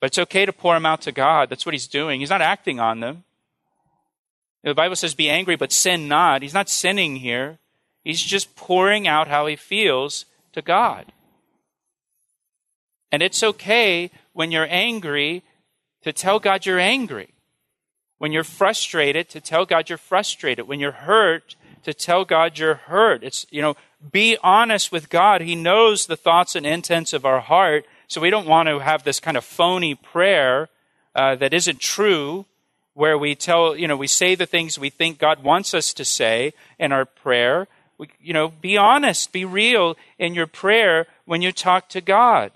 But 0.00 0.06
it's 0.08 0.18
okay 0.18 0.46
to 0.46 0.52
pour 0.52 0.74
them 0.74 0.86
out 0.86 1.02
to 1.02 1.12
God. 1.12 1.50
That's 1.50 1.66
what 1.66 1.74
he's 1.74 1.86
doing. 1.86 2.20
He's 2.20 2.30
not 2.30 2.40
acting 2.40 2.80
on 2.80 3.00
them. 3.00 3.24
The 4.64 4.74
Bible 4.74 4.96
says, 4.96 5.14
be 5.14 5.28
angry, 5.28 5.56
but 5.56 5.72
sin 5.72 6.08
not. 6.08 6.42
He's 6.42 6.54
not 6.54 6.68
sinning 6.68 7.16
here. 7.16 7.58
He's 8.02 8.22
just 8.22 8.56
pouring 8.56 9.06
out 9.06 9.28
how 9.28 9.46
he 9.46 9.56
feels 9.56 10.24
to 10.52 10.62
God. 10.62 11.12
And 13.12 13.22
it's 13.22 13.42
okay 13.42 14.10
when 14.32 14.50
you're 14.50 14.68
angry 14.70 15.42
to 16.02 16.12
tell 16.12 16.38
God 16.38 16.64
you're 16.64 16.78
angry. 16.78 17.34
When 18.20 18.32
you're 18.32 18.44
frustrated, 18.44 19.30
to 19.30 19.40
tell 19.40 19.64
God 19.64 19.88
you're 19.88 19.96
frustrated. 19.96 20.68
When 20.68 20.78
you're 20.78 20.92
hurt, 20.92 21.56
to 21.84 21.94
tell 21.94 22.26
God 22.26 22.58
you're 22.58 22.74
hurt. 22.74 23.24
It's, 23.24 23.46
you 23.48 23.62
know, 23.62 23.76
be 24.12 24.36
honest 24.42 24.92
with 24.92 25.08
God. 25.08 25.40
He 25.40 25.54
knows 25.54 26.04
the 26.04 26.18
thoughts 26.18 26.54
and 26.54 26.66
intents 26.66 27.14
of 27.14 27.24
our 27.24 27.40
heart. 27.40 27.86
So 28.08 28.20
we 28.20 28.28
don't 28.28 28.46
want 28.46 28.68
to 28.68 28.80
have 28.80 29.04
this 29.04 29.20
kind 29.20 29.38
of 29.38 29.44
phony 29.44 29.94
prayer 29.94 30.68
uh, 31.14 31.36
that 31.36 31.54
isn't 31.54 31.80
true, 31.80 32.44
where 32.92 33.16
we 33.16 33.34
tell, 33.34 33.74
you 33.74 33.88
know, 33.88 33.96
we 33.96 34.06
say 34.06 34.34
the 34.34 34.44
things 34.44 34.78
we 34.78 34.90
think 34.90 35.18
God 35.18 35.42
wants 35.42 35.72
us 35.72 35.94
to 35.94 36.04
say 36.04 36.52
in 36.78 36.92
our 36.92 37.06
prayer. 37.06 37.68
We, 37.96 38.10
you 38.20 38.34
know, 38.34 38.48
be 38.48 38.76
honest, 38.76 39.32
be 39.32 39.46
real 39.46 39.96
in 40.18 40.34
your 40.34 40.46
prayer 40.46 41.06
when 41.24 41.40
you 41.40 41.52
talk 41.52 41.88
to 41.88 42.02
God. 42.02 42.52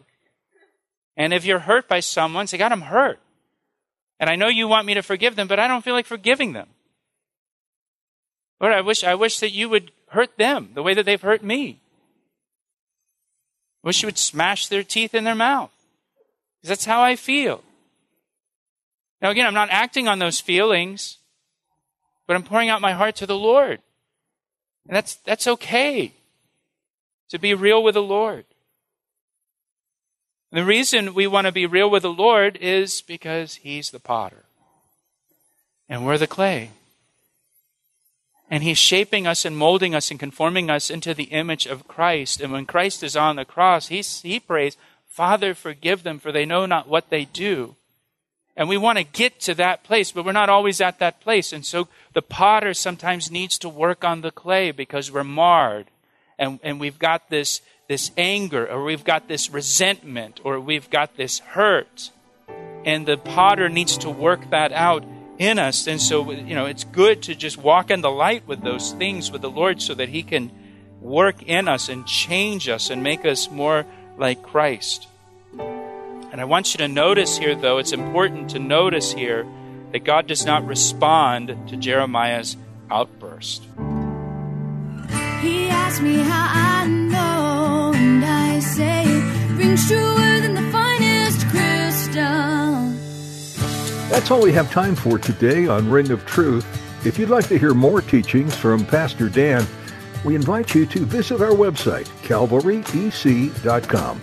And 1.16 1.33
if 1.33 1.46
you're 1.46 1.61
hurt 1.61 1.88
by 1.88 2.00
someone, 2.00 2.48
say, 2.48 2.59
God, 2.59 2.70
I'm 2.70 2.83
hurt. 2.83 3.18
And 4.20 4.31
I 4.31 4.37
know 4.37 4.48
you 4.48 4.68
want 4.68 4.87
me 4.87 4.94
to 4.94 5.03
forgive 5.03 5.37
them, 5.37 5.48
but 5.48 5.59
I 5.59 5.68
don't 5.68 5.85
feel 5.85 5.94
like 5.94 6.07
forgiving 6.07 6.53
them. 6.53 6.68
Lord, 8.61 8.72
I 8.72 8.81
wish, 8.81 9.05
I 9.05 9.14
wish 9.14 9.40
that 9.40 9.50
you 9.50 9.68
would 9.68 9.90
hurt 10.09 10.37
them 10.38 10.70
the 10.74 10.83
way 10.83 10.94
that 10.94 11.05
they've 11.05 11.20
hurt 11.20 11.42
me 11.42 11.81
I 13.85 13.88
wish 13.88 14.03
you 14.03 14.07
would 14.07 14.16
smash 14.16 14.66
their 14.66 14.83
teeth 14.83 15.14
in 15.14 15.24
their 15.24 15.35
mouth. 15.35 15.70
Because 16.57 16.70
that's 16.70 16.85
how 16.87 17.03
I 17.03 17.16
feel. 17.16 17.62
Now, 19.20 19.29
again, 19.29 19.46
I'm 19.46 19.55
not 19.55 19.68
acting 19.70 20.09
on 20.09 20.18
those 20.18 20.40
feelings, 20.40 21.18
but 22.27 22.35
I'm 22.35 22.42
pouring 22.42 22.70
out 22.70 22.81
my 22.81 22.92
heart 22.92 23.16
to 23.16 23.27
the 23.27 23.37
Lord. 23.37 23.81
And 24.87 24.96
that's, 24.96 25.16
that's 25.16 25.46
okay 25.46 26.14
to 27.29 27.38
be 27.38 27.53
real 27.53 27.83
with 27.83 27.94
the 27.94 28.03
Lord. 28.03 28.46
And 30.54 30.62
the 30.62 30.68
reason 30.68 31.14
we 31.14 31.26
want 31.26 31.48
to 31.48 31.52
be 31.52 31.66
real 31.66 31.90
with 31.90 32.04
the 32.04 32.12
Lord 32.12 32.56
is 32.60 33.02
because 33.02 33.56
He's 33.56 33.90
the 33.90 33.98
potter 33.98 34.44
and 35.88 36.06
we're 36.06 36.16
the 36.16 36.28
clay. 36.28 36.70
And 38.48 38.62
he's 38.62 38.78
shaping 38.78 39.26
us 39.26 39.44
and 39.44 39.56
molding 39.56 39.96
us 39.96 40.12
and 40.12 40.20
conforming 40.20 40.70
us 40.70 40.90
into 40.90 41.12
the 41.12 41.24
image 41.24 41.66
of 41.66 41.88
Christ. 41.88 42.40
And 42.40 42.52
when 42.52 42.66
Christ 42.66 43.02
is 43.02 43.16
on 43.16 43.34
the 43.34 43.44
cross, 43.44 43.88
he, 43.88 44.00
he 44.00 44.38
prays, 44.38 44.76
Father, 45.08 45.54
forgive 45.54 46.04
them, 46.04 46.20
for 46.20 46.30
they 46.30 46.46
know 46.46 46.66
not 46.66 46.86
what 46.86 47.10
they 47.10 47.24
do. 47.24 47.74
And 48.56 48.68
we 48.68 48.76
want 48.76 48.98
to 48.98 49.04
get 49.04 49.40
to 49.40 49.54
that 49.56 49.82
place, 49.82 50.12
but 50.12 50.24
we're 50.24 50.30
not 50.30 50.50
always 50.50 50.80
at 50.80 51.00
that 51.00 51.20
place. 51.20 51.52
And 51.52 51.66
so 51.66 51.88
the 52.12 52.22
potter 52.22 52.74
sometimes 52.74 53.28
needs 53.28 53.58
to 53.58 53.68
work 53.68 54.04
on 54.04 54.20
the 54.20 54.30
clay 54.30 54.70
because 54.70 55.10
we're 55.10 55.24
marred. 55.24 55.86
And, 56.38 56.60
and 56.62 56.78
we've 56.78 56.98
got 57.00 57.28
this, 57.28 57.60
this 57.88 58.11
anger, 58.16 58.66
or 58.66 58.85
we've 58.85 59.05
got 59.05 59.29
this 59.29 59.51
resentment, 59.51 60.40
or 60.44 60.59
we've 60.59 60.88
got 60.90 61.16
this 61.16 61.40
hurt. 61.40 62.11
And 62.85 63.07
the 63.07 63.16
potter 63.16 63.68
needs 63.68 63.99
to 63.99 64.11
work 64.11 64.51
that 64.51 64.73
out 64.73 65.05
in 65.38 65.59
us. 65.59 65.87
And 65.87 66.01
so, 66.01 66.31
you 66.31 66.55
know, 66.55 66.66
it's 66.66 66.85
good 66.85 67.23
to 67.25 67.35
just 67.35 67.57
walk 67.59 67.90
in 67.90 68.01
the 68.01 68.11
light 68.11 68.47
with 68.47 68.62
those 68.62 68.92
things 68.92 69.31
with 69.31 69.42
the 69.42 69.51
Lord 69.51 69.83
so 69.83 69.94
that 69.94 70.09
He 70.09 70.23
can 70.23 70.51
work 71.01 71.42
in 71.42 71.68
us 71.68 71.88
and 71.88 72.07
change 72.07 72.68
us 72.68 72.90
and 72.90 73.03
make 73.03 73.25
us 73.25 73.51
more 73.51 73.87
like 74.16 74.42
Christ. 74.42 75.07
And 75.59 76.40
I 76.40 76.44
want 76.44 76.75
you 76.75 76.79
to 76.79 76.88
notice 76.88 77.38
here, 77.38 77.55
though, 77.55 77.79
it's 77.79 77.92
important 77.92 78.51
to 78.51 78.59
notice 78.59 79.12
here 79.12 79.47
that 79.92 80.05
God 80.05 80.27
does 80.27 80.44
not 80.44 80.66
respond 80.66 81.57
to 81.68 81.77
Jeremiah's 81.77 82.57
outburst. 82.90 83.62
He 85.40 85.68
asked 85.68 86.03
me 86.03 86.16
how 86.16 86.49
I 86.51 87.03
say, 88.64 89.05
rings 89.55 89.87
truer 89.87 90.40
than 90.40 90.55
the 90.55 90.72
finest 90.72 91.46
crystal. 91.48 92.90
That's 94.11 94.31
all 94.31 94.42
we 94.42 94.53
have 94.53 94.70
time 94.70 94.94
for 94.96 95.18
today 95.18 95.66
on 95.66 95.90
Ring 95.90 96.11
of 96.11 96.24
Truth. 96.24 96.66
If 97.07 97.18
you'd 97.18 97.29
like 97.29 97.48
to 97.48 97.59
hear 97.59 97.74
more 97.74 98.00
teachings 98.00 98.57
from 98.57 98.87
Pastor 98.87 99.29
Dan, 99.29 99.66
we 100.24 100.35
invite 100.35 100.74
you 100.74 100.87
to 100.87 101.00
visit 101.00 101.42
our 101.42 101.50
website, 101.50 102.07
calvaryec.com. 102.22 104.20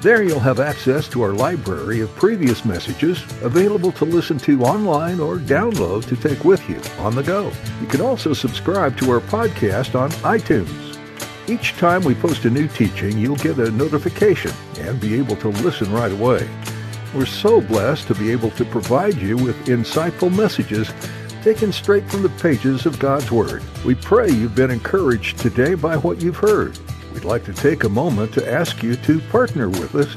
There 0.00 0.22
you'll 0.22 0.38
have 0.38 0.60
access 0.60 1.08
to 1.08 1.22
our 1.22 1.32
library 1.32 2.00
of 2.00 2.14
previous 2.14 2.64
messages 2.64 3.20
available 3.42 3.90
to 3.92 4.04
listen 4.04 4.38
to 4.40 4.62
online 4.62 5.18
or 5.18 5.38
download 5.38 6.06
to 6.06 6.16
take 6.16 6.44
with 6.44 6.68
you 6.68 6.80
on 7.02 7.16
the 7.16 7.22
go. 7.22 7.50
You 7.80 7.86
can 7.88 8.02
also 8.02 8.32
subscribe 8.32 8.96
to 8.98 9.10
our 9.10 9.20
podcast 9.20 9.98
on 9.98 10.10
iTunes. 10.22 10.97
Each 11.48 11.72
time 11.78 12.02
we 12.02 12.14
post 12.14 12.44
a 12.44 12.50
new 12.50 12.68
teaching, 12.68 13.16
you'll 13.16 13.36
get 13.36 13.58
a 13.58 13.70
notification 13.70 14.52
and 14.80 15.00
be 15.00 15.14
able 15.14 15.34
to 15.36 15.48
listen 15.48 15.90
right 15.90 16.12
away. 16.12 16.46
We're 17.14 17.24
so 17.24 17.62
blessed 17.62 18.06
to 18.08 18.14
be 18.14 18.30
able 18.30 18.50
to 18.50 18.66
provide 18.66 19.16
you 19.16 19.38
with 19.38 19.56
insightful 19.64 20.30
messages 20.36 20.92
taken 21.42 21.72
straight 21.72 22.06
from 22.10 22.22
the 22.22 22.28
pages 22.28 22.84
of 22.84 22.98
God's 22.98 23.30
Word. 23.30 23.62
We 23.86 23.94
pray 23.94 24.28
you've 24.28 24.54
been 24.54 24.70
encouraged 24.70 25.38
today 25.38 25.72
by 25.74 25.96
what 25.96 26.20
you've 26.20 26.36
heard. 26.36 26.78
We'd 27.14 27.24
like 27.24 27.44
to 27.46 27.54
take 27.54 27.84
a 27.84 27.88
moment 27.88 28.34
to 28.34 28.52
ask 28.52 28.82
you 28.82 28.96
to 28.96 29.18
partner 29.30 29.70
with 29.70 29.94
us 29.94 30.16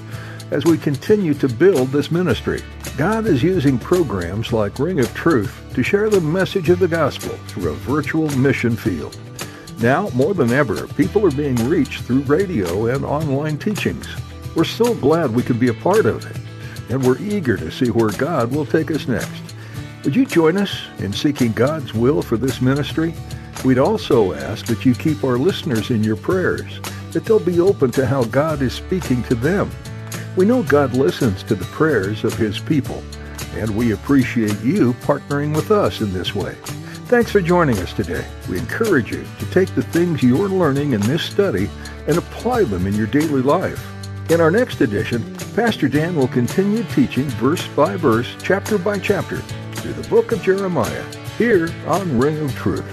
as 0.51 0.65
we 0.65 0.77
continue 0.77 1.33
to 1.35 1.47
build 1.47 1.93
this 1.93 2.11
ministry. 2.11 2.61
God 2.97 3.25
is 3.25 3.41
using 3.41 3.79
programs 3.79 4.51
like 4.51 4.79
Ring 4.79 4.99
of 4.99 5.13
Truth 5.13 5.71
to 5.75 5.81
share 5.81 6.09
the 6.09 6.19
message 6.19 6.69
of 6.69 6.79
the 6.79 6.89
gospel 6.89 7.37
through 7.47 7.71
a 7.71 7.75
virtual 7.75 8.29
mission 8.31 8.75
field. 8.75 9.17
Now, 9.81 10.09
more 10.09 10.35
than 10.35 10.51
ever, 10.51 10.85
people 10.89 11.25
are 11.25 11.31
being 11.31 11.55
reached 11.67 12.03
through 12.03 12.21
radio 12.21 12.85
and 12.85 13.03
online 13.03 13.57
teachings. 13.57 14.07
We're 14.55 14.63
so 14.63 14.93
glad 14.93 15.33
we 15.33 15.41
can 15.41 15.57
be 15.57 15.69
a 15.69 15.73
part 15.73 16.05
of 16.05 16.23
it, 16.23 16.37
and 16.91 17.03
we're 17.03 17.17
eager 17.17 17.57
to 17.57 17.71
see 17.71 17.89
where 17.89 18.11
God 18.11 18.51
will 18.51 18.65
take 18.65 18.91
us 18.91 19.07
next. 19.07 19.41
Would 20.03 20.15
you 20.15 20.27
join 20.27 20.57
us 20.57 20.83
in 20.99 21.11
seeking 21.11 21.51
God's 21.53 21.95
will 21.95 22.21
for 22.21 22.37
this 22.37 22.61
ministry? 22.61 23.15
We'd 23.65 23.79
also 23.79 24.33
ask 24.33 24.67
that 24.67 24.85
you 24.85 24.93
keep 24.93 25.23
our 25.23 25.39
listeners 25.39 25.89
in 25.89 26.03
your 26.03 26.15
prayers, 26.15 26.79
that 27.11 27.25
they'll 27.25 27.39
be 27.39 27.59
open 27.59 27.89
to 27.91 28.05
how 28.05 28.25
God 28.25 28.61
is 28.61 28.73
speaking 28.73 29.23
to 29.23 29.35
them. 29.35 29.71
We 30.37 30.45
know 30.45 30.61
God 30.61 30.93
listens 30.93 31.41
to 31.43 31.55
the 31.55 31.65
prayers 31.65 32.23
of 32.23 32.35
His 32.35 32.59
people, 32.59 33.01
and 33.55 33.75
we 33.75 33.93
appreciate 33.93 34.59
you 34.61 34.93
partnering 35.01 35.55
with 35.55 35.71
us 35.71 36.01
in 36.01 36.13
this 36.13 36.35
way. 36.35 36.55
Thanks 37.11 37.29
for 37.29 37.41
joining 37.41 37.77
us 37.79 37.91
today. 37.91 38.25
We 38.49 38.57
encourage 38.57 39.11
you 39.11 39.25
to 39.39 39.45
take 39.51 39.75
the 39.75 39.83
things 39.83 40.23
you're 40.23 40.47
learning 40.47 40.93
in 40.93 41.01
this 41.01 41.21
study 41.21 41.69
and 42.07 42.17
apply 42.17 42.63
them 42.63 42.87
in 42.87 42.93
your 42.95 43.05
daily 43.05 43.41
life. 43.41 43.85
In 44.31 44.39
our 44.39 44.49
next 44.49 44.79
edition, 44.79 45.35
Pastor 45.53 45.89
Dan 45.89 46.15
will 46.15 46.29
continue 46.29 46.83
teaching 46.83 47.25
verse 47.31 47.67
by 47.75 47.97
verse, 47.97 48.33
chapter 48.41 48.77
by 48.77 48.97
chapter, 48.97 49.39
through 49.73 49.91
the 49.91 50.07
book 50.07 50.31
of 50.31 50.41
Jeremiah, 50.41 51.03
here 51.37 51.69
on 51.85 52.17
Ring 52.17 52.39
of 52.39 52.55
Truth. 52.55 52.85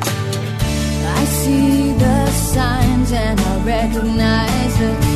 I 0.00 1.24
see 1.26 1.92
the 1.92 2.30
signs 2.30 3.12
and 3.12 3.38
I 3.38 3.66
recognize 3.66 4.78
the 4.78 5.13